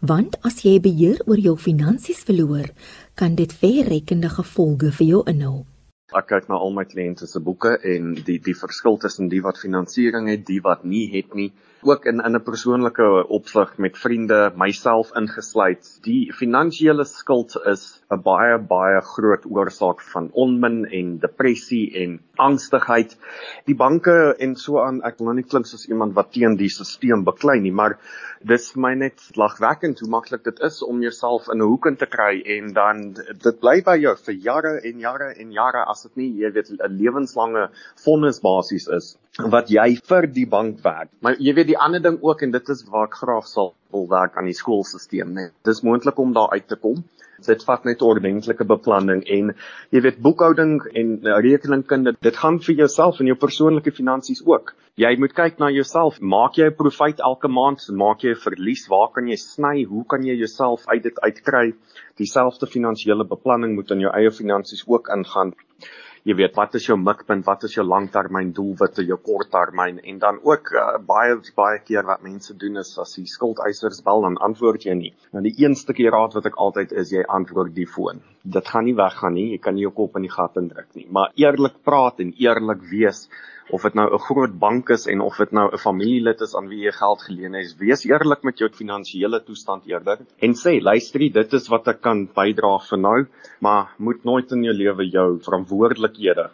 want 0.01 0.37
as 0.45 0.61
jy 0.65 0.77
beheer 0.79 1.21
oor 1.25 1.39
jou 1.41 1.55
finansies 1.57 2.23
verloor, 2.27 2.69
kan 3.15 3.35
dit 3.35 3.53
verrekkende 3.53 4.29
gevolge 4.29 4.91
vir 4.99 5.07
jou 5.07 5.23
inhou. 5.31 5.63
Ek 6.15 6.27
kyk 6.29 6.49
na 6.51 6.59
al 6.61 6.71
my 6.71 6.83
kliënte 6.85 7.25
se 7.27 7.39
boeke 7.41 7.71
en 7.81 8.13
die 8.27 8.37
die 8.39 8.53
verskil 8.55 8.99
tussen 9.01 9.31
die 9.31 9.41
wat 9.41 9.57
finansiering 9.57 10.29
het, 10.29 10.45
die 10.45 10.61
wat 10.63 10.85
nie 10.85 11.07
het 11.15 11.33
nie, 11.33 11.49
ook 11.85 12.05
in 12.05 12.19
in 12.19 12.35
'n 12.35 12.43
persoonlike 12.43 13.27
opsig 13.27 13.77
met 13.77 13.97
vriende, 13.97 14.51
myself 14.55 15.11
ingesluit. 15.15 15.99
Die 16.03 16.33
finansiële 16.33 17.05
skuld 17.05 17.57
is 17.65 18.01
'n 18.11 18.21
baie 18.21 18.57
baie 18.57 19.01
groot 19.01 19.45
oorsaak 19.45 20.01
van 20.01 20.29
onmin 20.31 20.85
en 20.85 21.17
depressie 21.19 21.93
en 22.03 22.19
angstigheid. 22.35 23.17
Die 23.65 23.75
banke 23.75 24.35
en 24.39 24.55
so 24.55 24.79
aan, 24.79 25.01
ek 25.03 25.17
wil 25.17 25.25
nou 25.25 25.35
nie 25.35 25.49
klink 25.49 25.65
soos 25.65 25.87
iemand 25.87 26.13
wat 26.13 26.31
teen 26.31 26.55
die 26.55 26.69
stelsel 26.69 27.23
beklei 27.23 27.59
nie, 27.59 27.71
maar 27.71 27.97
dis 28.43 28.75
my 28.75 28.93
net 28.93 29.21
lagwekkend 29.35 29.99
hoe 29.99 30.09
maklik 30.09 30.43
dit 30.43 30.59
is 30.59 30.83
om 30.83 31.01
jouself 31.01 31.47
in 31.49 31.61
'n 31.61 31.67
hoek 31.67 31.85
in 31.85 31.95
te 31.95 32.05
kry 32.05 32.41
en 32.45 32.73
dan 32.73 33.13
dit 33.43 33.59
bly 33.59 33.81
by 33.81 33.97
jou 33.97 34.15
vir 34.15 34.33
jare 34.33 34.81
en 34.83 34.99
jare 34.99 35.33
en 35.39 35.51
jare 35.51 35.85
as 35.87 36.03
dit 36.03 36.17
nie 36.17 36.31
jy 36.41 36.51
weet 36.51 36.69
'n 36.71 36.97
lewenslange 36.97 37.69
fondisbasis 38.03 38.87
is 38.87 39.17
wat 39.37 39.69
jy 39.69 39.95
vir 40.07 40.27
die 40.31 40.45
bank 40.47 40.79
werk. 40.83 41.09
Maar 41.21 41.35
jy 41.39 41.53
weet 41.57 41.67
die 41.67 41.74
ander 41.77 42.01
ding 42.01 42.17
ook 42.21 42.41
en 42.41 42.51
dit 42.51 42.69
is 42.69 42.83
waar 42.91 43.07
ek 43.07 43.19
graag 43.21 43.47
sal 43.47 43.73
wil 43.91 44.07
werk 44.11 44.37
aan 44.37 44.49
die 44.49 44.57
skoolstelsel, 44.57 45.29
né? 45.31 45.49
Dis 45.67 45.81
moontlik 45.81 46.17
om 46.19 46.33
daar 46.33 46.51
uit 46.53 46.67
te 46.67 46.75
kom. 46.75 47.03
Dit 47.45 47.63
vat 47.67 47.83
net 47.83 48.01
ordentlike 48.01 48.63
beplanning 48.67 49.21
en 49.35 49.51
jy 49.91 50.01
weet 50.05 50.21
boekhouding 50.23 50.77
en 51.01 51.09
rekeningkunde 51.43 52.15
dit 52.23 52.37
gaan 52.43 52.61
vir 52.63 52.75
jouself 52.83 53.19
en 53.19 53.27
jou 53.31 53.35
persoonlike 53.39 53.91
finansies 53.91 54.41
ook. 54.45 54.73
Jy 54.95 55.11
moet 55.19 55.35
kyk 55.35 55.59
na 55.59 55.69
jouself. 55.75 56.21
Maak 56.21 56.55
jy 56.55 56.69
'n 56.71 56.75
profit 56.79 57.19
elke 57.19 57.51
maand? 57.51 57.83
Maak 57.91 58.23
jy 58.23 58.31
'n 58.31 58.43
verlies? 58.45 58.87
Waar 58.87 59.11
kan 59.11 59.27
jy 59.27 59.35
sny? 59.35 59.83
Hoe 59.83 60.05
kan 60.05 60.23
jy 60.23 60.35
jouself 60.35 60.87
uit 60.87 61.03
dit 61.03 61.19
uitkry? 61.19 61.73
Dieselfde 62.17 62.67
finansiële 62.67 63.27
beplanning 63.27 63.75
moet 63.75 63.91
in 63.91 63.99
jou 63.99 64.13
eie 64.13 64.31
finansies 64.31 64.83
ook 64.87 65.09
ingaan 65.09 65.53
jy 66.25 66.33
weet 66.39 66.55
wat 66.57 66.73
is 66.79 66.87
jou 66.89 66.95
mikpunt, 66.97 67.45
wat 67.45 67.67
is 67.67 67.75
jou 67.77 67.83
langtermyn 67.85 68.49
doelwitte, 68.57 69.03
jou 69.05 69.17
korttermyn 69.21 69.99
en 70.01 70.19
dan 70.23 70.39
ook 70.41 70.71
uh, 70.73 70.85
baie 71.05 71.35
baie 71.57 71.81
keer 71.85 72.07
wat 72.07 72.23
mense 72.25 72.55
doen 72.61 72.81
is 72.81 72.95
as 73.01 73.13
die 73.19 73.27
skuldeisers 73.29 74.01
bel 74.07 74.25
dan 74.25 74.39
antwoord 74.47 74.87
jy 74.89 74.95
nie. 74.97 75.11
Nou 75.35 75.43
die 75.45 75.53
een 75.61 75.77
stukkie 75.77 76.09
raad 76.09 76.33
wat 76.37 76.49
ek 76.49 76.57
altyd 76.65 76.95
is 76.97 77.13
jy 77.13 77.21
antwoord 77.29 77.75
die 77.77 77.85
foon. 77.85 78.23
Dit 78.41 78.73
gaan 78.73 78.87
nie 78.89 78.97
weggaan 78.97 79.37
nie, 79.37 79.51
jy 79.53 79.61
kan 79.61 79.77
nie 79.77 79.85
jou 79.85 79.93
kop 79.93 80.17
in 80.17 80.25
die 80.25 80.33
gat 80.33 80.57
indruk 80.61 80.89
nie, 80.97 81.05
maar 81.13 81.29
eerlik 81.37 81.77
praat 81.85 82.23
en 82.25 82.33
eerlik 82.41 82.81
wees 82.89 83.27
of 83.69 83.81
dit 83.81 83.93
nou 83.93 84.07
'n 84.13 84.25
groot 84.27 84.59
bank 84.59 84.89
is 84.89 85.07
en 85.07 85.21
of 85.21 85.37
dit 85.37 85.51
nou 85.51 85.69
'n 85.71 85.77
familielid 85.77 86.41
is 86.41 86.55
aan 86.55 86.67
wie 86.67 86.83
jy 86.85 86.91
geld 86.91 87.21
geleen 87.21 87.53
het, 87.53 87.77
wees 87.77 88.05
eerlik 88.05 88.43
met 88.43 88.57
jou 88.57 88.69
finansiële 88.69 89.43
toestand 89.43 89.85
eerder 89.85 90.19
en 90.39 90.53
sê, 90.53 90.81
luister, 90.81 91.19
dit 91.19 91.53
is 91.53 91.67
wat 91.67 91.87
ek 91.87 92.01
kan 92.01 92.27
bydra 92.27 92.77
vir 92.89 92.99
nou, 92.99 93.27
maar 93.59 93.89
moet 93.97 94.23
nooit 94.23 94.51
in 94.51 94.63
jou 94.63 94.73
lewe 94.73 95.09
jou 95.09 95.39
verantwoordelikhede 95.39 96.49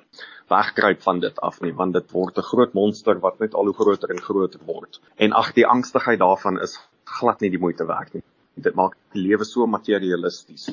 wegkruip 0.50 1.02
van 1.02 1.20
dit 1.20 1.40
af 1.40 1.62
nie, 1.62 1.74
want 1.74 1.94
dit 1.94 2.12
word 2.12 2.38
'n 2.38 2.50
groot 2.52 2.74
monster 2.74 3.20
wat 3.20 3.40
net 3.40 3.54
al 3.54 3.66
hoe 3.66 3.74
groter 3.74 4.10
en 4.10 4.22
groter 4.22 4.60
word. 4.66 5.00
En 5.18 5.34
ag, 5.34 5.54
die 5.54 5.68
angstigheid 5.68 6.20
daarvan 6.20 6.60
is 6.60 6.80
glad 7.04 7.42
nie 7.42 7.50
die 7.50 7.60
moeite 7.60 7.86
werd 7.86 8.14
nie. 8.14 8.24
Dit 8.56 8.76
maak 8.76 8.96
die 9.14 9.22
lewe 9.22 9.46
so 9.46 9.68
materialisties 9.68 10.70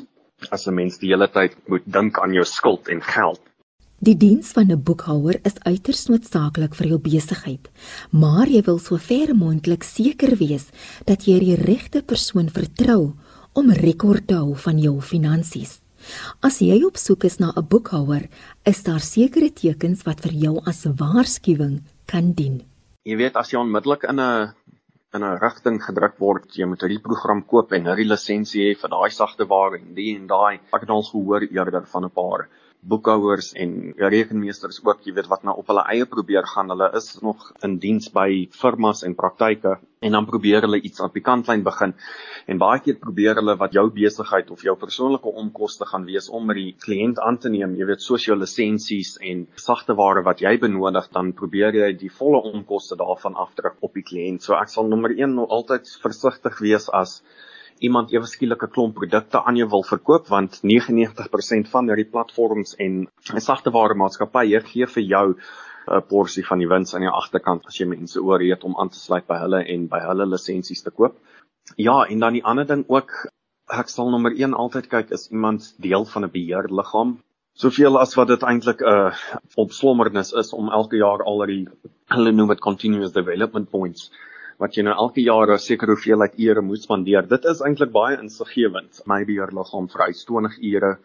as 0.50 0.66
'n 0.68 0.74
mens 0.74 0.98
die 0.98 1.10
hele 1.10 1.28
tyd 1.28 1.56
moet 1.68 1.86
dink 1.86 2.18
aan 2.18 2.32
jou 2.32 2.44
skuld 2.44 2.88
en 2.88 3.02
geld. 3.02 3.40
Die 3.98 4.14
diens 4.14 4.52
van 4.54 4.70
'n 4.70 4.82
boekhouer 4.86 5.40
is 5.42 5.58
uiters 5.66 6.06
noodsaaklik 6.06 6.74
vir 6.78 6.86
jou 6.86 6.98
besigheid, 7.02 7.68
maar 8.12 8.46
jy 8.46 8.62
wil 8.62 8.78
sover 8.78 9.34
moontlik 9.34 9.82
seker 9.82 10.36
wees 10.38 10.70
dat 11.04 11.26
jy 11.26 11.38
die 11.40 11.56
regte 11.56 12.02
persoon 12.02 12.46
vertrou 12.48 13.14
om 13.54 13.72
rekord 13.72 14.28
te 14.28 14.34
hou 14.34 14.54
van 14.54 14.78
jou 14.78 15.00
finansies. 15.00 15.80
As 16.40 16.60
jy 16.60 16.84
op 16.86 16.96
soek 16.96 17.24
is 17.24 17.40
na 17.40 17.50
'n 17.56 17.66
boekhouer, 17.66 18.28
is 18.64 18.84
daar 18.84 19.00
sekere 19.00 19.50
tekens 19.50 20.04
wat 20.06 20.20
vir 20.20 20.32
jou 20.32 20.60
as 20.64 20.84
waarskuwing 20.84 21.82
kan 22.06 22.32
dien. 22.32 22.62
Jy 23.04 23.16
weet 23.16 23.34
as 23.36 23.50
jy 23.50 23.58
onmiddellik 23.58 24.04
in 24.04 24.20
'n 24.20 24.54
in 25.14 25.24
'n 25.24 25.38
rigting 25.40 25.82
gedruk 25.82 26.18
word, 26.20 26.54
jy 26.54 26.66
moet 26.66 26.80
hierdie 26.82 27.02
program 27.02 27.42
koop 27.42 27.72
en 27.72 27.84
hierdie 27.84 28.08
lisensie 28.08 28.62
hê 28.62 28.78
vir 28.78 28.90
daai 28.90 29.10
sagte 29.10 29.44
ware 29.48 29.80
en 29.80 29.94
die 29.94 30.14
en 30.14 30.28
daai. 30.28 30.60
Ek 30.72 30.82
het 30.82 30.90
al 30.90 31.02
gehoor 31.02 31.42
eerder 31.42 31.84
van 31.86 32.04
'n 32.04 32.10
paar 32.10 32.48
boekhouers 32.80 33.52
en 33.58 33.92
rekenmeesters 33.98 34.78
ook, 34.84 35.02
jy 35.04 35.12
weet 35.16 35.28
wat 35.30 35.42
nou 35.46 35.56
op 35.58 35.70
hulle 35.70 35.82
eie 35.90 36.06
probeer 36.06 36.46
gaan. 36.46 36.70
Hulle 36.70 36.88
is 36.96 37.16
nog 37.24 37.50
in 37.66 37.78
diens 37.82 38.06
by 38.14 38.46
firmas 38.54 39.02
en 39.06 39.16
praktyke 39.18 39.78
en 39.98 40.14
dan 40.14 40.28
probeer 40.28 40.62
hulle 40.62 40.78
iets 40.86 41.02
op 41.02 41.16
die 41.16 41.24
kantlyn 41.26 41.64
begin. 41.66 41.94
En 42.46 42.60
baie 42.62 42.78
keer 42.84 43.00
probeer 43.02 43.40
hulle 43.40 43.56
wat 43.58 43.74
jou 43.74 43.88
besigheid 43.94 44.52
of 44.54 44.62
jou 44.62 44.76
persoonlike 44.78 45.34
onkoste 45.42 45.88
gaan 45.90 46.06
wees 46.06 46.30
om 46.30 46.46
met 46.46 46.60
die 46.60 46.70
kliënt 46.78 47.18
aan 47.18 47.40
te 47.42 47.50
neem, 47.50 47.74
jy 47.74 47.88
weet 47.90 48.04
soos 48.04 48.28
jou 48.28 48.38
lisensies 48.38 49.16
en 49.26 49.46
sagte 49.58 49.98
ware 49.98 50.22
wat 50.22 50.44
jy 50.44 50.54
benodig, 50.62 51.10
dan 51.12 51.34
probeer 51.34 51.74
jy 51.74 51.92
die 51.98 52.12
volle 52.14 52.44
onkoste 52.52 52.96
daarvan 52.96 53.34
afdruk 53.34 53.82
op 53.82 53.98
die 53.98 54.06
kliënt. 54.06 54.46
So 54.46 54.54
ek 54.54 54.70
sal 54.70 54.86
nommer 54.86 55.12
1 55.16 55.34
nog 55.34 55.50
altyd 55.50 55.90
versigtig 56.02 56.62
wees 56.62 56.88
as 56.94 57.18
iemand 57.80 58.12
ewe 58.12 58.26
skielik 58.26 58.62
'n 58.62 58.74
klomp 58.74 58.94
produkte 58.94 59.42
aan 59.44 59.56
jou 59.56 59.68
wil 59.68 59.84
verkoop 59.84 60.28
want 60.28 60.60
99% 60.62 61.68
van 61.74 61.88
hierdie 61.88 62.10
platforms 62.10 62.74
en 62.78 63.08
sagteware 63.22 63.94
maatskappye 63.94 64.60
gee 64.72 64.86
vir 64.86 65.02
jou 65.02 65.26
'n 65.34 66.02
porsie 66.08 66.46
van 66.46 66.58
die 66.58 66.68
wins 66.68 66.94
aan 66.94 67.06
die 67.06 67.16
agterkant 67.20 67.66
as 67.66 67.80
jy 67.80 67.86
mense 67.86 68.20
ooreed 68.20 68.64
om 68.64 68.76
aan 68.76 68.88
te 68.88 68.98
sluit 68.98 69.26
by 69.26 69.38
hulle 69.44 69.64
en 69.64 69.88
by 69.88 70.00
hulle 70.00 70.26
lisensies 70.26 70.82
te 70.82 70.90
koop. 70.90 71.16
Ja, 71.76 72.04
en 72.04 72.18
dan 72.18 72.32
die 72.32 72.44
ander 72.44 72.66
ding 72.66 72.84
ook 72.88 73.28
Ek 73.68 73.90
sal 73.92 74.08
nommer 74.08 74.32
1 74.32 74.54
altyd 74.56 74.86
kyk 74.88 75.10
is 75.12 75.26
iemand 75.28 75.74
deel 75.84 76.06
van 76.08 76.24
'n 76.24 76.30
beheerliggaam. 76.32 77.10
Soveel 77.62 77.98
as 78.00 78.14
wat 78.16 78.28
dit 78.28 78.42
eintlik 78.42 78.80
'n 78.80 78.88
uh, 78.88 79.12
opslommernis 79.56 80.32
is 80.32 80.52
om 80.52 80.70
elke 80.72 80.96
jaar 80.96 81.22
al 81.22 81.44
die 81.46 81.68
hulle 82.14 82.32
noem 82.32 82.48
dit 82.48 82.60
continuous 82.60 83.12
development 83.12 83.68
points 83.70 84.10
wat 84.62 84.74
jy 84.74 84.82
nou 84.82 84.94
elke 84.94 85.22
jaar 85.22 85.50
'n 85.54 85.58
sekere 85.58 85.94
hoeveelheid 85.94 86.38
ure 86.38 86.62
moet 86.62 86.82
spandeer. 86.82 87.26
Dit 87.28 87.44
is 87.44 87.60
eintlik 87.60 87.92
baie 87.92 88.18
insiggewend. 88.18 89.02
My 89.06 89.24
beheerliggaam 89.24 89.88
vereis 89.88 90.24
20 90.24 90.58
ure 90.72 90.98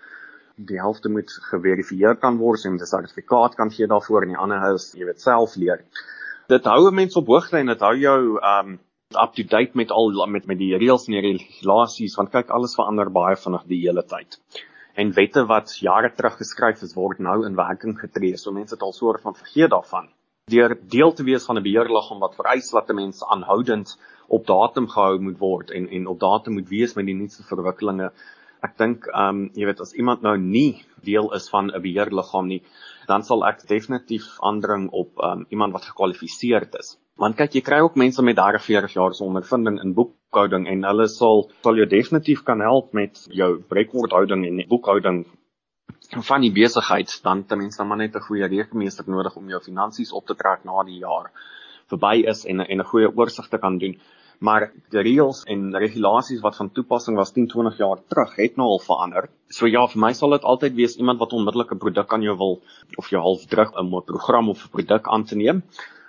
die 0.57 0.79
helfte 0.79 1.10
moet 1.10 1.29
geverifieer 1.51 2.15
kan 2.15 2.38
word 2.38 2.65
en 2.65 2.74
'n 2.74 2.86
sertifikaat 2.86 3.55
kan 3.55 3.72
gee 3.72 3.88
daarvoor 3.88 4.24
en 4.24 4.33
die 4.33 4.38
ander 4.38 4.74
is 4.74 4.93
jy 4.98 5.05
weet 5.05 5.22
self 5.22 5.55
leer. 5.55 5.83
Dit 6.50 6.65
hou 6.65 6.91
mense 6.91 7.19
op 7.19 7.27
hoogte 7.27 7.57
en 7.57 7.67
dit 7.67 7.79
hou 7.79 7.95
jou 7.95 8.39
um 8.41 8.79
up 9.15 9.33
to 9.36 9.43
date 9.43 9.72
met 9.75 9.91
al 9.91 10.27
met 10.27 10.48
met 10.48 10.57
die 10.57 10.77
reëls 10.77 11.07
en 11.07 11.13
die 11.13 11.22
regulasies 11.22 12.15
want 12.15 12.31
kyk 12.31 12.50
alles 12.50 12.75
verander 12.75 13.10
baie 13.10 13.36
vinnig 13.36 13.67
die 13.67 13.81
hele 13.86 14.03
tyd. 14.03 14.39
En 14.95 15.13
wette 15.13 15.45
wat 15.45 15.77
jare 15.79 16.12
terug 16.15 16.38
geskryf 16.38 16.81
is 16.81 16.95
word 16.95 17.19
nou 17.19 17.45
in 17.45 17.55
werking 17.55 18.00
getree. 18.00 18.38
So 18.38 18.51
mense 18.51 18.75
het 18.75 18.81
al 18.81 18.93
soort 18.93 19.22
van 19.22 19.36
vergeet 19.36 19.69
daarvan. 19.69 20.10
Deur 20.52 20.74
deel 20.94 21.14
te 21.14 21.24
wees 21.24 21.46
van 21.46 21.58
'n 21.58 21.64
beheerliggaam 21.64 22.20
wat 22.20 22.36
vereis 22.36 22.70
dat 22.72 22.94
mense 22.94 23.26
aanhoudend 23.36 23.98
op 24.28 24.48
datum 24.48 24.88
gehou 24.88 25.20
moet 25.20 25.38
word 25.40 25.72
en 25.72 25.88
en 25.90 26.08
op 26.08 26.20
datum 26.20 26.54
moet 26.54 26.70
wees 26.70 26.96
met 26.96 27.06
die 27.06 27.16
nuutste 27.16 27.44
verwikkelinge 27.44 28.10
ek 28.68 28.78
dink 28.82 29.08
ehm 29.12 29.30
um, 29.30 29.40
jy 29.60 29.68
weet 29.70 29.82
as 29.84 29.94
iemand 30.00 30.22
nou 30.26 30.36
nie 30.38 30.84
deel 31.10 31.30
is 31.38 31.50
van 31.54 31.72
'n 31.72 31.82
beheerliggaam 31.86 32.48
nie, 32.48 32.62
dan 33.08 33.24
sal 33.24 33.46
ek 33.48 33.64
definitief 33.68 34.26
aandring 34.50 34.90
op 34.92 35.12
ehm 35.20 35.40
um, 35.40 35.46
iemand 35.50 35.74
wat 35.74 35.88
gekwalifiseerd 35.92 36.76
is. 36.80 36.98
Want 37.24 37.38
kyk, 37.38 37.56
jy 37.56 37.62
kry 37.62 37.80
ook 37.86 37.96
mense 37.96 38.24
met 38.24 38.36
30, 38.36 38.64
40 38.66 38.94
jaar 38.94 39.14
se 39.14 39.24
ondervinding 39.24 39.80
in 39.84 39.94
boekhouding 39.94 40.68
en 40.68 40.84
hulle 40.84 41.08
sal 41.08 41.50
sal 41.62 41.76
jou 41.76 41.88
definitief 41.88 42.44
kan 42.44 42.60
help 42.60 42.94
met 42.94 43.28
jou 43.30 43.52
rekordhouding 43.70 44.46
en 44.46 44.66
boekhouding 44.68 45.26
van 46.22 46.41
die 46.41 46.51
besigheid. 46.51 47.20
Dan 47.24 47.46
ten 47.46 47.58
minste 47.58 47.84
maar 47.84 47.98
net 47.98 48.15
'n 48.15 48.20
goeie 48.20 48.48
rekenmeester 48.48 49.05
nodig 49.08 49.36
om 49.36 49.50
jou 49.50 49.62
finansies 49.62 50.12
op 50.12 50.25
te 50.25 50.36
trek 50.36 50.63
na 50.63 50.84
die 50.84 51.00
jaar 51.00 51.32
verby 51.88 52.24
is 52.27 52.46
en 52.46 52.60
en 52.60 52.79
'n 52.79 52.86
goeie 52.86 53.15
oorsig 53.15 53.48
te 53.50 53.58
kan 53.58 53.77
doen 53.77 53.98
maar 54.43 54.65
die 54.91 55.03
reëls 55.05 55.43
en 55.53 55.72
regulasies 55.79 56.41
wat 56.43 56.58
van 56.60 56.70
toepassing 56.75 57.15
was 57.15 57.32
10, 57.36 57.48
20 57.53 57.77
jaar 57.79 58.01
terug 58.12 58.36
het 58.36 58.58
nou 58.60 58.67
al 58.74 58.82
verander. 58.84 59.29
So 59.48 59.70
ja, 59.72 59.86
vir 59.88 60.01
my 60.03 60.12
sal 60.17 60.36
dit 60.36 60.48
altyd 60.53 60.75
wees 60.75 60.98
iemand 61.00 61.22
wat 61.24 61.36
onmiddellik 61.38 61.72
'n 61.72 61.84
produk 61.86 62.13
aan 62.13 62.25
jou 62.27 62.36
wil 62.38 62.62
of 62.98 63.10
jou 63.10 63.22
half 63.22 63.46
druk 63.46 63.77
om 63.79 63.96
'n 63.96 64.03
program 64.12 64.50
of 64.50 64.65
'n 64.65 64.72
produk 64.75 65.08
aan 65.08 65.24
te 65.24 65.36
neem. 65.36 65.63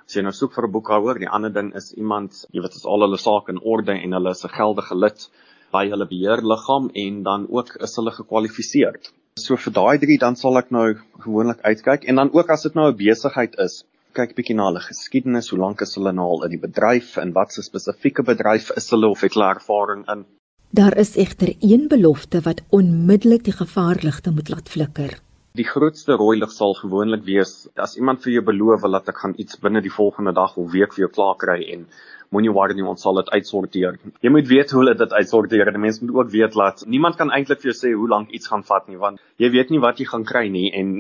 As 0.06 0.16
jy 0.16 0.22
nou 0.22 0.32
soek 0.32 0.52
vir 0.52 0.66
'n 0.66 0.72
boekhouer, 0.72 1.18
die 1.18 1.28
ander 1.28 1.52
ding 1.52 1.74
is 1.74 1.94
iemand, 1.94 2.46
jy 2.52 2.60
weet, 2.60 2.74
is 2.74 2.84
al 2.84 3.00
hulle 3.00 3.18
sake 3.18 3.52
in 3.52 3.60
orde 3.62 3.92
en 3.92 4.12
hulle 4.12 4.30
is 4.30 4.44
'n 4.44 4.48
geldige 4.48 4.94
lid 4.94 5.30
by 5.72 5.88
hulle 5.88 6.06
beheerliggaam 6.06 6.90
en 6.94 7.22
dan 7.22 7.46
ook 7.50 7.76
is 7.80 7.96
hulle 7.96 8.10
gekwalifiseer. 8.10 8.98
So 9.42 9.56
vir 9.58 9.72
daai 9.76 9.98
drie 9.98 10.16
dan 10.22 10.36
sal 10.38 10.58
ek 10.60 10.68
nou 10.74 10.82
gewoonlik 11.22 11.64
uitkyk 11.66 12.04
en 12.10 12.20
dan 12.20 12.28
ook 12.38 12.50
as 12.54 12.62
dit 12.66 12.76
nou 12.78 12.84
'n 12.90 12.98
besigheid 13.00 13.56
is, 13.64 13.72
kyk 14.18 14.34
bietjie 14.36 14.54
na 14.54 14.68
hulle 14.68 14.82
geskiedenis, 14.84 15.48
hoe 15.50 15.58
lank 15.58 15.82
is 15.86 15.94
hulle 15.98 16.12
nou 16.18 16.26
al 16.34 16.44
in 16.46 16.52
die 16.54 16.60
bedryf 16.66 17.16
en 17.22 17.32
wat 17.38 17.50
se 17.52 17.64
spesifieke 17.66 18.22
bedryf 18.28 18.70
is 18.76 18.86
hulle 18.94 19.10
of 19.10 19.24
het 19.26 19.34
hulle 19.34 19.48
ervaring 19.56 20.06
in? 20.14 20.24
Daar 20.70 20.96
is 21.04 21.16
egter 21.16 21.50
een 21.60 21.88
belofte 21.88 22.44
wat 22.46 22.62
onmiddellik 22.70 23.42
die 23.50 23.56
gevaarligte 23.58 24.30
moet 24.30 24.54
laat 24.54 24.70
flikker. 24.76 25.18
Die 25.58 25.66
grootste 25.66 26.14
rooi 26.14 26.38
lig 26.38 26.52
sal 26.52 26.78
gewoonlik 26.78 27.26
wees 27.26 27.66
as 27.74 27.96
iemand 27.98 28.22
vir 28.22 28.32
jou 28.38 28.44
beloof 28.52 28.86
dat 28.86 29.08
ek 29.08 29.18
gaan 29.24 29.34
iets 29.36 29.58
binne 29.58 29.82
die 29.82 29.96
volgende 29.98 30.32
dag 30.32 30.56
of 30.56 30.70
week 30.70 30.94
vir 30.94 31.08
jou 31.08 31.12
klaar 31.18 31.34
kry 31.42 31.58
en 31.74 31.88
moenie 32.34 32.52
worry 32.54 32.76
nie 32.76 32.86
ons 32.90 33.02
sal 33.06 33.20
dit 33.20 33.30
uitsorteer. 33.36 33.98
Jy 34.24 34.32
moet 34.34 34.50
weet 34.50 34.74
hoe 34.74 34.82
hulle 34.82 34.96
dit 34.98 35.16
uitsorteer 35.18 35.70
en 35.70 35.80
mense 35.80 36.04
moet 36.04 36.14
ook 36.18 36.34
weet 36.34 36.58
dat 36.58 36.84
niemand 36.96 37.18
kan 37.20 37.32
eintlik 37.34 37.62
vir 37.62 37.72
jou 37.72 37.76
sê 37.78 37.94
hoe 37.94 38.10
lank 38.10 38.34
iets 38.36 38.50
gaan 38.52 38.66
vat 38.70 38.90
nie 38.90 39.00
want 39.06 39.22
jy 39.42 39.50
weet 39.54 39.72
nie 39.74 39.82
wat 39.86 40.02
jy 40.02 40.08
gaan 40.10 40.26
kry 40.28 40.44
nie 40.52 40.68
en 40.80 40.94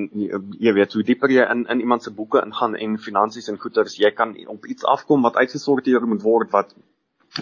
jy 0.66 0.74
weet 0.78 0.96
hoe 0.96 1.04
dieper 1.10 1.34
jy 1.34 1.46
in 1.56 1.66
in 1.74 1.84
iemand 1.84 2.06
se 2.06 2.14
boeke 2.14 2.42
ingaan 2.46 2.76
en 2.86 2.98
finansies 3.06 3.50
en 3.52 3.60
goederes 3.66 3.98
jy 4.00 4.10
kan 4.22 4.34
op 4.56 4.66
iets 4.66 4.86
afkom 4.96 5.26
wat 5.26 5.40
uitgesorteer 5.42 6.06
moet 6.10 6.22
word 6.22 6.52
wat 6.56 6.74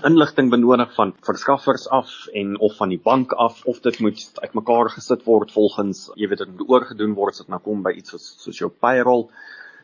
inligting 0.09 0.51
benodig 0.51 0.95
van 0.95 1.13
verskaffers 1.21 1.89
af 1.89 2.13
en 2.33 2.59
of 2.59 2.76
van 2.76 2.89
die 2.89 3.00
bank 3.05 3.33
af 3.33 3.65
of 3.65 3.81
dit 3.81 3.99
moet 4.00 4.31
uitmekaar 4.41 4.89
gesit 4.91 5.25
word 5.25 5.52
volgens 5.52 6.07
jy 6.17 6.28
weet 6.28 6.45
dit 6.45 6.52
moet 6.52 6.71
oorgedoen 6.76 7.17
word 7.19 7.37
as 7.37 7.45
dit 7.45 7.50
nou 7.52 7.61
kom 7.61 7.83
by 7.85 7.93
iets 7.99 8.15
soos, 8.15 8.31
soos 8.41 8.63
jou 8.63 8.71
payroll. 8.71 9.28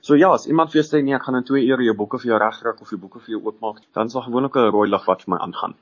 So 0.00 0.14
ja, 0.14 0.32
as 0.32 0.46
iemand 0.46 0.72
vir 0.72 0.82
sê 0.82 1.02
nee, 1.02 1.14
ek 1.14 1.26
gaan 1.26 1.40
in 1.40 1.44
2 1.44 1.64
ure 1.66 1.84
jou 1.84 1.94
boeke 1.94 2.18
vir 2.22 2.32
jou 2.32 2.38
regkry 2.38 2.72
of 2.80 2.90
jou 2.90 2.98
boeke 2.98 3.20
vir 3.20 3.37
jou 3.37 3.44
oopmaak, 3.44 3.82
dan 3.94 4.11
sal 4.11 4.22
gewoonlik 4.22 4.56
'n 4.56 4.70
rooi 4.70 4.88
lig 4.88 5.06
wat 5.06 5.22
vir 5.22 5.34
my 5.34 5.38
aangaan. 5.38 5.74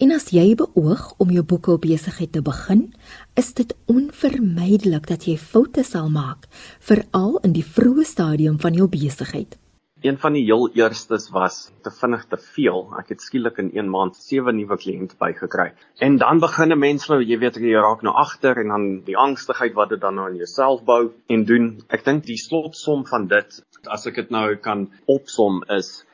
En 0.00 0.12
as 0.16 0.30
jy 0.32 0.54
beoog 0.56 1.14
om 1.18 1.30
jou 1.30 1.42
boeke 1.44 1.72
op 1.72 1.82
besigheid 1.84 2.32
te 2.32 2.40
begin, 2.40 2.94
is 3.36 3.52
dit 3.52 3.74
onvermydelik 3.86 5.06
dat 5.06 5.26
jy 5.28 5.36
foute 5.36 5.84
sal 5.84 6.08
maak, 6.08 6.46
veral 6.80 7.36
in 7.44 7.52
die 7.52 7.64
vroeë 7.64 8.06
stadium 8.08 8.56
van 8.60 8.72
jou 8.72 8.88
besigheid. 8.88 9.58
Een 10.00 10.16
van 10.18 10.32
die 10.32 10.44
heel 10.44 10.70
eerstes 10.78 11.28
was 11.30 11.56
te 11.84 11.90
vinnig 11.92 12.22
te 12.32 12.38
veel. 12.40 12.86
Ek 12.96 13.10
het 13.12 13.20
skielik 13.20 13.58
in 13.60 13.70
1 13.76 13.88
maand 13.92 14.16
7 14.16 14.56
nuwe 14.56 14.78
kliënte 14.80 15.18
bygekry. 15.20 15.66
En 16.06 16.16
dan 16.16 16.40
begin 16.40 16.72
'n 16.72 16.78
mens 16.78 17.08
nou, 17.08 17.20
jy 17.22 17.38
weet, 17.38 17.56
jy 17.56 17.74
raak 17.76 18.02
nou 18.02 18.14
agter 18.14 18.56
en 18.62 18.68
dan 18.68 18.86
die 19.04 19.16
angstigheid 19.16 19.74
wat 19.74 19.88
dit 19.88 20.00
dan 20.00 20.14
nou 20.14 20.30
in 20.30 20.36
jouself 20.36 20.84
bou 20.84 21.12
en 21.28 21.44
doen. 21.44 21.82
Ek 21.88 22.04
dink 22.04 22.24
die 22.24 22.38
slotsom 22.38 23.04
van 23.06 23.26
dit, 23.26 23.60
as 23.86 24.06
ek 24.06 24.14
dit 24.14 24.30
nou 24.30 24.56
kan 24.56 24.88
opsom 25.06 25.64
is 25.68 26.06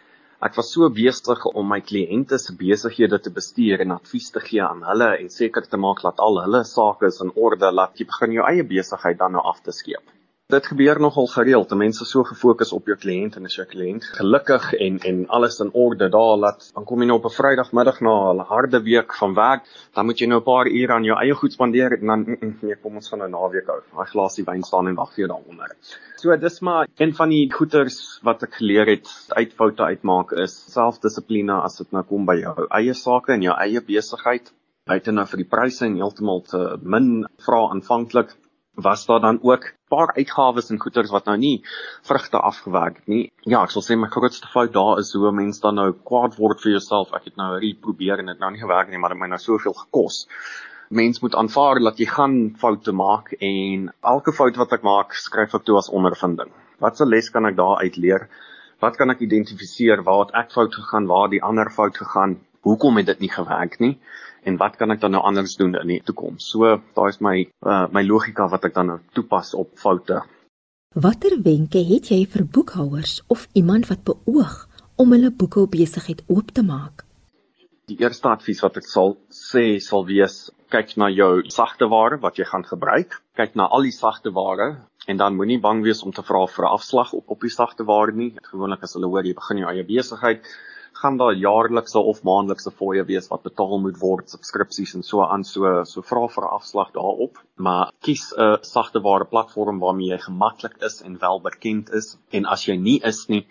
Ek 0.47 0.57
was 0.57 0.69
so 0.75 0.89
besig 0.93 1.47
om 1.47 1.71
my 1.73 1.79
kliënte 1.81 2.37
se 2.39 2.53
besighede 2.53 3.19
te 3.25 3.31
bestuur 3.39 3.81
en 3.85 3.95
advies 3.95 4.29
te 4.35 4.43
gee 4.49 4.61
aan 4.61 4.83
hulle 4.85 5.09
en 5.23 5.31
seker 5.33 5.65
te 5.71 5.81
maak 5.81 6.03
dat 6.05 6.21
al 6.27 6.43
hulle 6.43 6.61
sake 6.65 7.09
is 7.09 7.23
in 7.25 7.33
orde, 7.49 7.71
laat 7.73 7.97
jy 7.97 8.05
begin 8.11 8.37
jou 8.37 8.45
eie 8.51 8.67
besigheid 8.75 9.19
dan 9.23 9.33
nou 9.39 9.47
af 9.55 9.63
te 9.65 9.73
skeep. 9.73 10.16
Dit 10.47 10.67
gebeur 10.71 11.01
nogal 11.03 11.27
gereeld. 11.27 11.73
Mense 11.75 12.05
so 12.07 12.23
gefokus 12.23 12.71
op 12.73 12.87
jou 12.87 12.95
kliënt 13.03 13.35
en 13.35 13.49
as 13.49 13.57
jou 13.59 13.65
kliënt 13.67 14.05
gelukkig 14.15 14.69
en 14.85 15.01
en 15.09 15.17
alles 15.39 15.57
in 15.65 15.73
orde 15.75 16.07
daar 16.15 16.37
laat 16.39 16.69
dan 16.77 16.85
kom 16.87 17.03
jy 17.03 17.09
nou 17.11 17.17
op 17.19 17.27
'n 17.27 17.35
Vrydagmiddag 17.37 17.99
na 18.01 18.13
'n 18.35 18.45
harde 18.51 18.81
week 18.83 19.15
van 19.21 19.35
werk, 19.35 19.65
dan 19.95 20.07
moet 20.07 20.21
jy 20.21 20.29
nou 20.29 20.39
'n 20.39 20.45
paar 20.45 20.69
ure 20.69 20.93
aan 20.93 21.05
jou 21.05 21.17
eie 21.19 21.35
goed 21.35 21.53
spandeer 21.53 21.99
en 21.99 22.07
dan 22.07 22.21
mm, 22.21 22.37
mm, 22.41 22.59
nee, 22.63 22.77
kom 22.77 22.95
ons 22.95 23.09
gaan 23.09 23.19
nou 23.19 23.31
naweek 23.31 23.67
hou. 23.67 23.81
Daai 23.97 24.07
glasie 24.07 24.45
wyn 24.45 24.63
staan 24.63 24.87
en 24.87 24.95
wag 24.95 25.11
vir 25.15 25.27
jou 25.27 25.29
daaronder. 25.29 25.77
So 26.17 26.37
dis 26.37 26.61
maar 26.61 26.87
een 26.97 27.15
van 27.15 27.29
die 27.29 27.53
goeters 27.53 28.21
wat 28.23 28.43
ek 28.43 28.55
geleer 28.55 28.87
het 28.87 29.09
uit 29.29 29.53
foute 29.53 29.83
uitmaak 29.83 30.33
is 30.33 30.55
selfdissipline 30.73 31.63
as 31.63 31.77
dit 31.77 31.93
nou 31.93 32.05
kom 32.05 32.25
by 32.25 32.39
jou 32.39 32.67
eie 32.71 32.95
sake 32.95 33.33
en 33.33 33.43
jou 33.43 33.55
eie 33.59 33.81
besigheid. 33.81 34.53
Buite 34.87 35.11
nou 35.11 35.27
vir 35.27 35.37
die 35.37 35.51
pryse 35.51 35.85
en 35.85 35.97
heeltemal 35.97 36.41
te 36.41 36.79
min 36.83 37.27
vra 37.37 37.67
aanvanklik 37.71 38.37
was 38.77 39.07
daar 39.07 39.21
dan 39.21 39.39
ook 39.43 39.73
paar 39.89 40.13
uitgawes 40.15 40.71
en 40.71 40.81
goederes 40.81 41.11
wat 41.11 41.25
nou 41.31 41.37
nie 41.41 41.65
vrugte 42.05 42.39
afgewerk 42.39 42.97
het 43.01 43.09
nie. 43.09 43.33
Ja, 43.49 43.63
ek 43.65 43.73
sal 43.73 43.85
sê 43.85 43.97
my 43.97 44.09
grootste 44.13 44.51
fout 44.53 44.75
daar 44.75 45.01
is 45.01 45.15
hoe 45.17 45.33
mense 45.33 45.63
dan 45.65 45.79
nou 45.81 45.93
kwaad 46.11 46.37
word 46.37 46.61
vir 46.61 46.77
jouself. 46.77 47.15
Ek 47.17 47.31
het 47.31 47.37
nou 47.41 47.55
hier 47.63 47.79
probeer 47.81 48.21
en 48.21 48.33
dit 48.33 48.43
nou 48.43 48.51
nie 48.53 48.61
gewerk 48.61 48.91
nie, 48.93 49.01
maar 49.01 49.15
dit 49.15 49.21
het 49.21 49.25
my 49.25 49.31
nou 49.33 49.41
soveel 49.41 49.77
gekos. 49.81 50.27
Mens 50.89 51.23
moet 51.23 51.35
aanvaar 51.35 51.81
dat 51.83 51.99
jy 51.99 52.07
gaan 52.07 52.37
foute 52.61 52.93
maak 52.93 53.33
en 53.41 53.89
elke 54.03 54.33
fout 54.33 54.61
wat 54.61 54.77
ek 54.77 54.85
maak, 54.87 55.17
skryf 55.19 55.57
ek 55.59 55.65
toe 55.67 55.81
as 55.81 55.91
ondervinding. 55.91 56.53
Wat 56.79 57.01
'n 57.01 57.09
les 57.09 57.31
kan 57.31 57.47
ek 57.47 57.57
daar 57.57 57.81
uit 57.83 57.97
leer? 57.97 58.29
Wat 58.81 58.97
kan 58.97 59.11
ek 59.11 59.21
identifiseer 59.25 60.03
waar 60.05 60.27
het 60.27 60.35
ek 60.35 60.53
fout 60.53 60.75
gegaan, 60.75 61.07
waar 61.07 61.29
die 61.29 61.43
ander 61.43 61.71
fout 61.71 61.97
gegaan? 61.97 62.37
Hoekom 62.67 62.99
het 62.99 63.07
dit 63.07 63.27
nie 63.27 63.31
gewerk 63.31 63.79
nie? 63.79 63.95
en 64.47 64.57
wat 64.63 64.79
kan 64.79 64.95
ek 64.95 65.03
dan 65.03 65.17
nou 65.17 65.23
anders 65.27 65.57
doen 65.59 65.75
in 65.81 65.91
die 65.91 66.03
toekoms? 66.07 66.47
So, 66.53 66.79
daai 66.97 67.11
is 67.11 67.21
my 67.25 67.37
uh, 67.67 67.87
my 67.93 68.03
logika 68.07 68.47
wat 68.53 68.67
ek 68.69 68.77
dan 68.77 68.93
nou 68.93 68.99
toepas 69.19 69.55
op 69.59 69.75
foute. 69.83 70.23
Watter 70.97 71.35
wenke 71.45 71.83
het 71.85 72.11
jy 72.13 72.23
vir 72.33 72.47
boekhouers 72.47 73.19
of 73.33 73.49
iemand 73.59 73.91
wat 73.91 74.07
beoog 74.07 74.63
om 74.97 75.13
hulle 75.13 75.33
boeke 75.35 75.67
op 75.67 75.75
besigheid 75.75 76.23
oop 76.33 76.55
te 76.57 76.65
maak? 76.65 77.05
Die 77.91 77.99
eerste 78.03 78.31
advies 78.33 78.63
wat 78.65 78.79
ek 78.81 78.87
sal 78.91 79.17
sê 79.31 79.77
sal 79.83 80.07
wees 80.09 80.47
kyk 80.75 80.97
na 80.99 81.11
jou 81.13 81.45
sagte 81.55 81.87
ware 81.91 82.19
wat 82.23 82.39
jy 82.41 82.47
gaan 82.49 82.65
gebruik. 82.67 83.21
Kyk 83.39 83.59
na 83.59 83.69
al 83.71 83.87
die 83.87 83.95
sagte 83.95 84.33
ware 84.35 84.71
en 85.07 85.21
dan 85.21 85.37
moenie 85.39 85.61
bang 85.63 85.85
wees 85.85 86.01
om 86.07 86.15
te 86.15 86.25
vra 86.27 86.47
vir 86.47 86.65
'n 86.65 86.75
afslag 86.79 87.13
op 87.19 87.31
op 87.35 87.45
die 87.45 87.53
sagte 87.53 87.85
ware 87.85 88.15
nie. 88.15 88.33
Gewoonlik 88.51 88.83
as 88.83 88.95
hulle 88.95 89.11
hoor 89.11 89.27
jy 89.27 89.35
begin 89.35 89.63
jou 89.63 89.69
eie 89.71 89.85
besigheid, 89.85 90.43
gaan 91.01 91.17
daar 91.21 91.35
jaarlikse 91.35 91.99
of 91.99 92.23
maandelikse 92.25 92.71
fooie 92.71 93.05
wees 93.05 93.29
wat 93.29 93.43
betaal 93.45 93.79
moet 93.85 93.99
word, 94.01 94.31
subskripsies 94.33 94.95
en 94.97 95.05
so 95.07 95.25
aan 95.25 95.45
so 95.45 95.85
so 95.85 96.03
vra 96.03 96.27
vir 96.35 96.45
'n 96.45 96.55
afslag 96.59 96.93
daarop, 96.93 97.39
maar 97.57 97.93
kies 98.01 98.33
'n 98.33 98.59
sagte 98.63 99.03
ware 99.09 99.25
platform 99.25 99.81
waarmee 99.81 100.11
jy 100.11 100.19
gemaklik 100.19 100.77
is 100.89 101.03
en 101.03 101.19
wel 101.19 101.41
bekend 101.41 101.91
is 101.91 102.17
en 102.33 102.47
as 102.47 102.67
jy 102.69 102.77
nie 102.77 103.01
is 103.13 103.29
nie, 103.29 103.47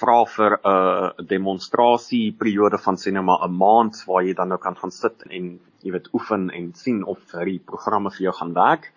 vra 0.00 0.24
vir 0.36 0.58
'n 0.64 1.26
demonstrasie 1.26 2.32
periode 2.32 2.78
van 2.78 2.96
sê 2.96 3.12
nou 3.12 3.24
maar 3.24 3.44
'n 3.48 3.58
maand 3.64 4.04
waar 4.06 4.22
jy 4.24 4.34
dan 4.34 4.48
nou 4.48 4.58
kan 4.58 4.76
gaan 4.76 4.90
sit 4.90 5.22
en 5.30 5.60
jy 5.82 5.92
weet 5.92 6.08
oefen 6.14 6.50
en 6.50 6.72
sien 6.74 7.04
of 7.04 7.18
hierdie 7.32 7.60
programme 7.60 8.10
vir 8.10 8.22
jou 8.28 8.32
gaan 8.32 8.54
werk. 8.54 8.92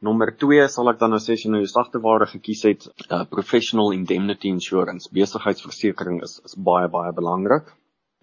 Nommer 0.00 0.30
2 0.36 0.68
sal 0.68 0.90
ek 0.92 1.00
dan 1.00 1.14
nou 1.14 1.20
sê 1.22 1.36
as 1.36 1.44
jy 1.44 1.50
nou 1.50 1.62
jou 1.62 1.72
sagte 1.72 2.02
ware 2.04 2.26
gekies 2.28 2.62
het, 2.68 2.86
uh, 3.08 3.24
professional 3.24 3.94
indemnity 3.96 4.52
insurance, 4.52 5.08
besigheidsversekering 5.12 6.22
is 6.22 6.40
is 6.44 6.56
baie 6.70 6.88
baie 6.88 7.12
belangrik. 7.16 7.72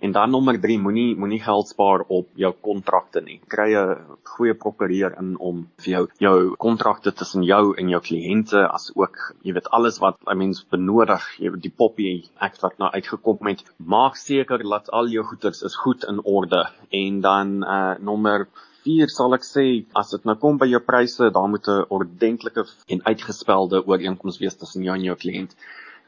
En 0.04 0.12
dan 0.12 0.34
nommer 0.36 0.58
3, 0.60 0.80
moenie 0.84 1.16
moenie 1.16 1.40
geld 1.40 1.70
spaar 1.72 2.02
op 2.12 2.28
jou 2.36 2.50
kontrakte 2.68 3.22
nie. 3.24 3.38
Kry 3.54 3.70
'n 3.82 4.18
goeie 4.32 4.56
prokureur 4.64 5.16
in 5.22 5.38
om 5.50 5.62
vir 5.84 5.92
jou 5.94 6.04
jou 6.26 6.56
kontrakte 6.66 7.14
tussen 7.22 7.44
jou 7.44 7.74
en 7.78 7.90
jou 7.90 8.02
kliënte 8.10 8.66
as 8.68 8.92
ook, 8.96 9.16
jy 9.44 9.54
weet 9.54 9.70
alles 9.78 10.00
wat 10.04 10.18
'n 10.28 10.38
mens 10.38 10.64
benodig, 10.76 11.24
jy 11.40 11.54
weet 11.54 11.64
die 11.64 11.78
poppie 11.84 12.30
act 12.36 12.62
wat 12.62 12.78
nou 12.80 12.92
uitgekom 12.92 13.48
het, 13.48 13.64
maak 13.78 14.16
seker 14.16 14.60
dat 14.70 14.90
al 14.90 15.08
jou 15.08 15.24
goederes 15.24 15.64
is 15.64 15.76
goed 15.76 16.04
in 16.04 16.20
orde. 16.24 16.68
En 16.92 17.22
dan 17.22 17.64
uh 17.64 17.96
nommer 18.00 18.48
4 18.84 19.10
sal 19.10 19.34
ek 19.38 19.46
sê 19.48 19.66
as 20.00 20.12
dit 20.12 20.26
nou 20.28 20.36
kom 20.40 20.58
by 20.62 20.68
jou 20.68 20.82
pryse, 20.84 21.32
daar 21.38 21.50
moet 21.50 21.68
'n 21.68 21.86
ordentlike 21.98 22.66
en 22.88 23.04
uitgespelde 23.06 23.84
ooreenkoms 23.88 24.40
wees 24.44 24.56
tussen 24.56 24.84
jou 24.84 24.96
en 24.96 25.08
jou 25.10 25.16
kliënt. 25.16 25.56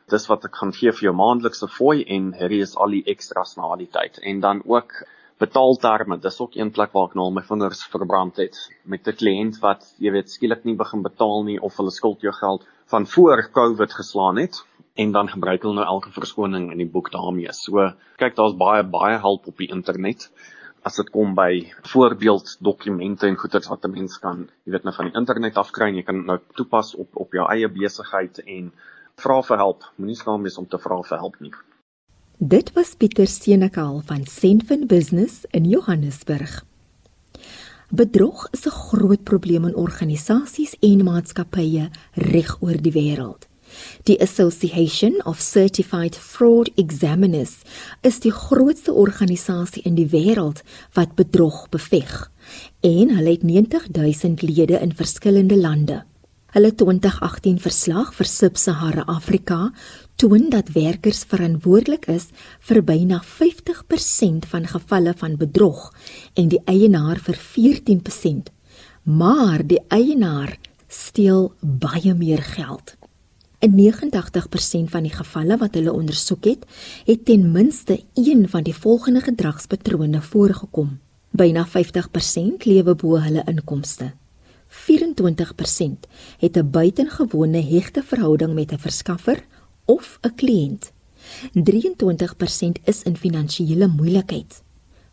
Dis 0.10 0.28
wat 0.30 0.46
ek 0.46 0.56
gaan 0.62 0.74
gee 0.74 0.92
vir 0.92 1.06
jou 1.08 1.14
maandelikse 1.14 1.68
fooi 1.68 2.04
en 2.16 2.34
hierdie 2.34 2.62
is 2.62 2.76
al 2.76 2.92
die 2.98 3.06
ekstras 3.14 3.56
na 3.58 3.76
die 3.76 3.90
tyd. 3.90 4.20
En 4.22 4.40
dan 4.40 4.62
ook 4.66 4.92
betaalterme. 5.38 6.20
Dis 6.20 6.40
ook 6.40 6.56
een 6.56 6.72
plek 6.72 6.94
waar 6.94 7.10
ek 7.10 7.16
nou 7.16 7.26
al 7.26 7.36
my 7.38 7.42
vingers 7.42 7.84
verbrand 7.92 8.38
het 8.38 8.56
met 8.84 9.08
'n 9.08 9.18
kliënt 9.22 9.60
wat 9.62 9.82
jy 10.00 10.12
weet 10.12 10.30
skielik 10.30 10.64
nie 10.66 10.76
begin 10.76 11.02
betaal 11.02 11.44
nie 11.44 11.60
of 11.60 11.78
hulle 11.78 11.92
skuld 11.92 12.22
jou 12.22 12.34
geld 12.34 12.68
van 12.88 13.08
voor 13.08 13.50
Covid 13.52 13.92
geslaan 13.94 14.38
het. 14.38 14.64
En 14.96 15.12
dan 15.12 15.28
gebruik 15.28 15.62
hulle 15.62 15.76
nou 15.76 15.86
elke 15.86 16.12
verskoning 16.12 16.72
in 16.72 16.78
die 16.78 16.92
boek 16.92 17.12
daarmee. 17.12 17.52
So 17.52 17.92
kyk 18.18 18.36
daar's 18.36 18.56
baie 18.56 18.84
baie 18.84 19.18
hulp 19.20 19.48
op 19.48 19.58
die 19.58 19.72
internet 19.72 20.30
as 20.86 20.96
dit 20.96 21.10
kom 21.10 21.34
by 21.36 21.74
voorbeeld 21.92 22.58
dokumente 22.62 23.28
en 23.28 23.36
goeders 23.36 23.68
wat 23.68 23.86
'n 23.86 23.92
mens 23.92 24.20
kan, 24.20 24.50
jy 24.66 24.72
weet 24.72 24.84
nou 24.84 24.96
van 24.96 25.10
die 25.10 25.18
internet 25.18 25.58
afkry 25.58 25.88
en 25.90 25.96
jy 25.96 26.04
kan 26.04 26.26
nou 26.26 26.40
toepas 26.56 26.96
op 26.96 27.10
op 27.14 27.34
jou 27.34 27.46
eie 27.50 27.68
besigheid 27.68 28.40
en 28.46 28.72
Vra 29.22 29.40
vir 29.48 29.62
help. 29.62 29.86
Moenie 29.96 30.18
skaam 30.20 30.44
wees 30.44 30.58
om 30.60 30.68
te 30.68 30.80
vra 30.82 31.00
vir 31.08 31.22
help 31.22 31.40
nie. 31.44 31.54
Dit 32.36 32.74
was 32.76 32.96
Pieter 33.00 33.30
Senekal 33.32 34.02
van 34.10 34.26
Senfin 34.28 34.88
Business 34.92 35.46
in 35.56 35.70
Johannesburg. 35.72 36.64
Bedrog 37.96 38.48
is 38.52 38.66
'n 38.68 38.76
groot 38.76 39.24
probleem 39.24 39.66
in 39.66 39.76
organisasies 39.76 40.76
en 40.82 41.04
maatskappye 41.04 41.90
reg 42.14 42.62
oor 42.62 42.78
die 42.82 42.92
wêreld. 42.92 43.48
Die 44.04 44.22
Association 44.22 45.22
of 45.26 45.42
Certified 45.42 46.16
Fraud 46.16 46.72
Examiners 46.76 47.58
is 48.02 48.20
die 48.20 48.32
grootste 48.32 48.94
organisasie 48.94 49.84
in 49.84 49.96
die 49.96 50.10
wêreld 50.12 50.64
wat 50.94 51.16
bedrog 51.16 51.66
beveg 51.70 52.30
en 52.86 53.16
hulle 53.18 53.32
het 53.32 53.44
90 53.44 53.88
000 53.96 54.36
lede 54.46 54.80
in 54.80 54.94
verskillende 54.94 55.58
lande. 55.58 56.04
Hulle 56.56 56.72
2018 56.72 57.58
verslag 57.60 58.14
vir 58.16 58.28
Sub-Sahara 58.32 59.04
Afrika 59.12 59.74
toon 60.16 60.46
dat 60.54 60.70
werkers 60.72 61.26
verantwoordelik 61.28 62.06
is 62.14 62.30
vir 62.70 62.80
byna 62.88 63.20
50% 63.28 64.48
van 64.54 64.70
gevalle 64.72 65.14
van 65.20 65.36
bedrog 65.42 65.90
en 66.40 66.48
die 66.54 66.62
eienaar 66.72 67.20
vir 67.26 67.36
14%. 67.36 68.54
Maar 69.04 69.66
die 69.68 69.82
eienaar 69.92 70.56
steel 70.88 71.52
baie 71.60 72.16
meer 72.16 72.42
geld. 72.56 72.96
In 73.66 73.74
89% 73.74 74.92
van 74.94 75.04
die 75.08 75.14
gevalle 75.14 75.56
wat 75.58 75.74
hulle 75.74 75.94
ondersoek 75.94 76.44
het, 76.46 76.66
het 77.06 77.24
ten 77.26 77.48
minste 77.52 78.04
een 78.14 78.50
van 78.50 78.64
die 78.64 78.76
volgende 78.76 79.24
gedragspatrone 79.26 80.22
voorgekom. 80.22 81.00
Byna 81.30 81.64
50% 81.68 82.68
lewe 82.70 82.96
bo 82.96 83.18
hulle 83.18 83.42
inkomste. 83.50 84.12
24% 84.68 86.06
het 86.38 86.58
'n 86.58 86.70
buitengewone 86.70 87.62
hegte 87.62 88.04
verhouding 88.04 88.54
met 88.54 88.72
'n 88.72 88.78
verskaffer 88.78 89.46
of 89.86 90.20
'n 90.22 90.36
kliënt. 90.36 90.92
23% 91.54 92.80
is 92.84 93.04
in 93.04 93.18
finansiële 93.18 93.88
moeilikheid. 93.88 94.64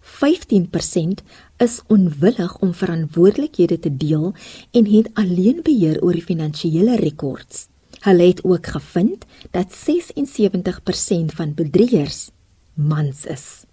15% 0.00 1.22
is 1.56 1.82
onwillig 1.86 2.58
om 2.58 2.74
verantwoordelikhede 2.74 3.78
te 3.78 3.96
deel 3.96 4.34
en 4.70 4.86
het 4.86 5.10
alleen 5.12 5.60
beheer 5.62 6.02
oor 6.02 6.12
die 6.12 6.22
finansiële 6.22 6.96
rekords. 6.96 7.70
Hulle 8.02 8.22
het 8.22 8.44
ook 8.44 8.66
gevind 8.66 9.24
dat 9.50 9.70
76% 9.70 11.34
van 11.38 11.54
bedrieërs 11.54 12.30
mans 12.74 13.26
is. 13.26 13.64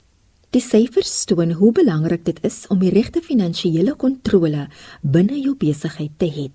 Die 0.49 0.61
syfers 0.61 1.23
toon 1.25 1.51
hoe 1.51 1.71
belangrik 1.71 2.25
dit 2.25 2.37
is 2.45 2.67
om 2.69 2.79
die 2.81 2.91
regte 2.93 3.21
finansiële 3.21 3.95
kontrole 3.95 4.67
binne 5.01 5.39
jou 5.39 5.55
besigheid 5.57 6.13
te 6.17 6.29
hê. 6.29 6.45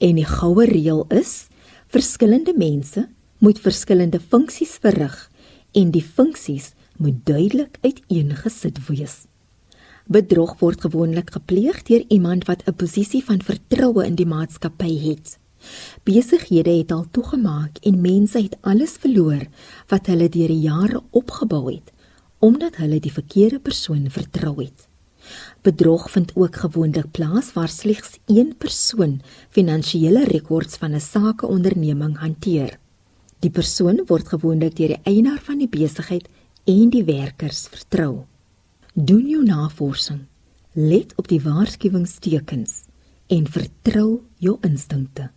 En 0.00 0.16
die 0.16 0.24
goue 0.28 0.64
reël 0.68 1.04
is: 1.08 1.48
verskillende 1.88 2.52
mense 2.56 3.08
moet 3.38 3.60
verskillende 3.60 4.20
funksies 4.20 4.76
verrig 4.80 5.16
en 5.72 5.90
die 5.90 6.04
funksies 6.04 6.72
moet 6.96 7.24
duidelik 7.24 7.78
uiteengesit 7.80 8.80
wees. 8.88 9.24
Bedrog 10.06 10.58
word 10.60 10.80
gewoonlik 10.80 11.32
gepleeg 11.32 11.82
deur 11.88 12.04
iemand 12.08 12.44
wat 12.44 12.62
'n 12.66 12.76
posisie 12.76 13.24
van 13.24 13.40
vertroue 13.42 14.06
in 14.06 14.14
die 14.14 14.26
maatskappy 14.26 14.98
het. 15.08 15.38
Besighede 16.04 16.70
het 16.70 16.92
al 16.92 17.06
toegemaak 17.10 17.78
en 17.82 18.00
mense 18.00 18.42
het 18.42 18.56
alles 18.60 18.96
verloor 19.00 19.46
wat 19.88 20.06
hulle 20.06 20.28
deur 20.28 20.48
die 20.48 20.64
jare 20.68 21.02
opgebou 21.10 21.66
het 21.72 21.92
omdat 22.38 22.76
hulle 22.76 23.00
die 23.00 23.12
verkeerde 23.12 23.58
persoon 23.58 24.10
vertrou 24.12 24.58
het. 24.60 24.88
Bedrog 25.66 26.10
vind 26.10 26.32
ook 26.36 26.56
gewoonlik 26.56 27.10
plaas 27.10 27.52
waar 27.52 27.68
slegs 27.68 28.18
een 28.26 28.54
persoon 28.58 29.20
finansiële 29.50 30.24
rekords 30.24 30.76
van 30.76 30.94
'n 30.94 31.00
sakeonderneming 31.00 32.16
hanteer. 32.18 32.78
Die 33.38 33.50
persoon 33.50 34.02
word 34.06 34.28
gewoonlik 34.28 34.76
deur 34.76 34.88
die 34.88 35.02
eienaar 35.02 35.40
van 35.42 35.58
die 35.58 35.68
besigheid 35.68 36.28
en 36.64 36.90
die 36.90 37.04
werkers 37.04 37.66
vertrou. 37.66 38.24
Doen 38.94 39.28
jou 39.28 39.44
navorsing. 39.44 40.20
Let 40.72 41.12
op 41.16 41.28
die 41.28 41.40
waarskuwingstekens 41.40 42.84
en 43.26 43.46
vertrou 43.46 44.20
jou 44.38 44.58
instinkte. 44.60 45.30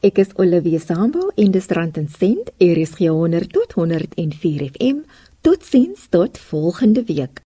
Ek 0.00 0.18
is 0.22 0.34
Olivia 0.36 0.78
Sambo 0.78 1.30
in 1.34 1.50
die 1.50 1.62
Strand 1.64 1.98
en 1.98 2.08
Sent, 2.08 2.52
RSG 2.62 3.10
100 3.10 3.52
tot 3.52 3.74
104 3.74 4.70
FM. 4.70 5.02
Totsiens 5.40 6.06
tot 6.10 6.38
volgende 6.38 7.04
week. 7.04 7.42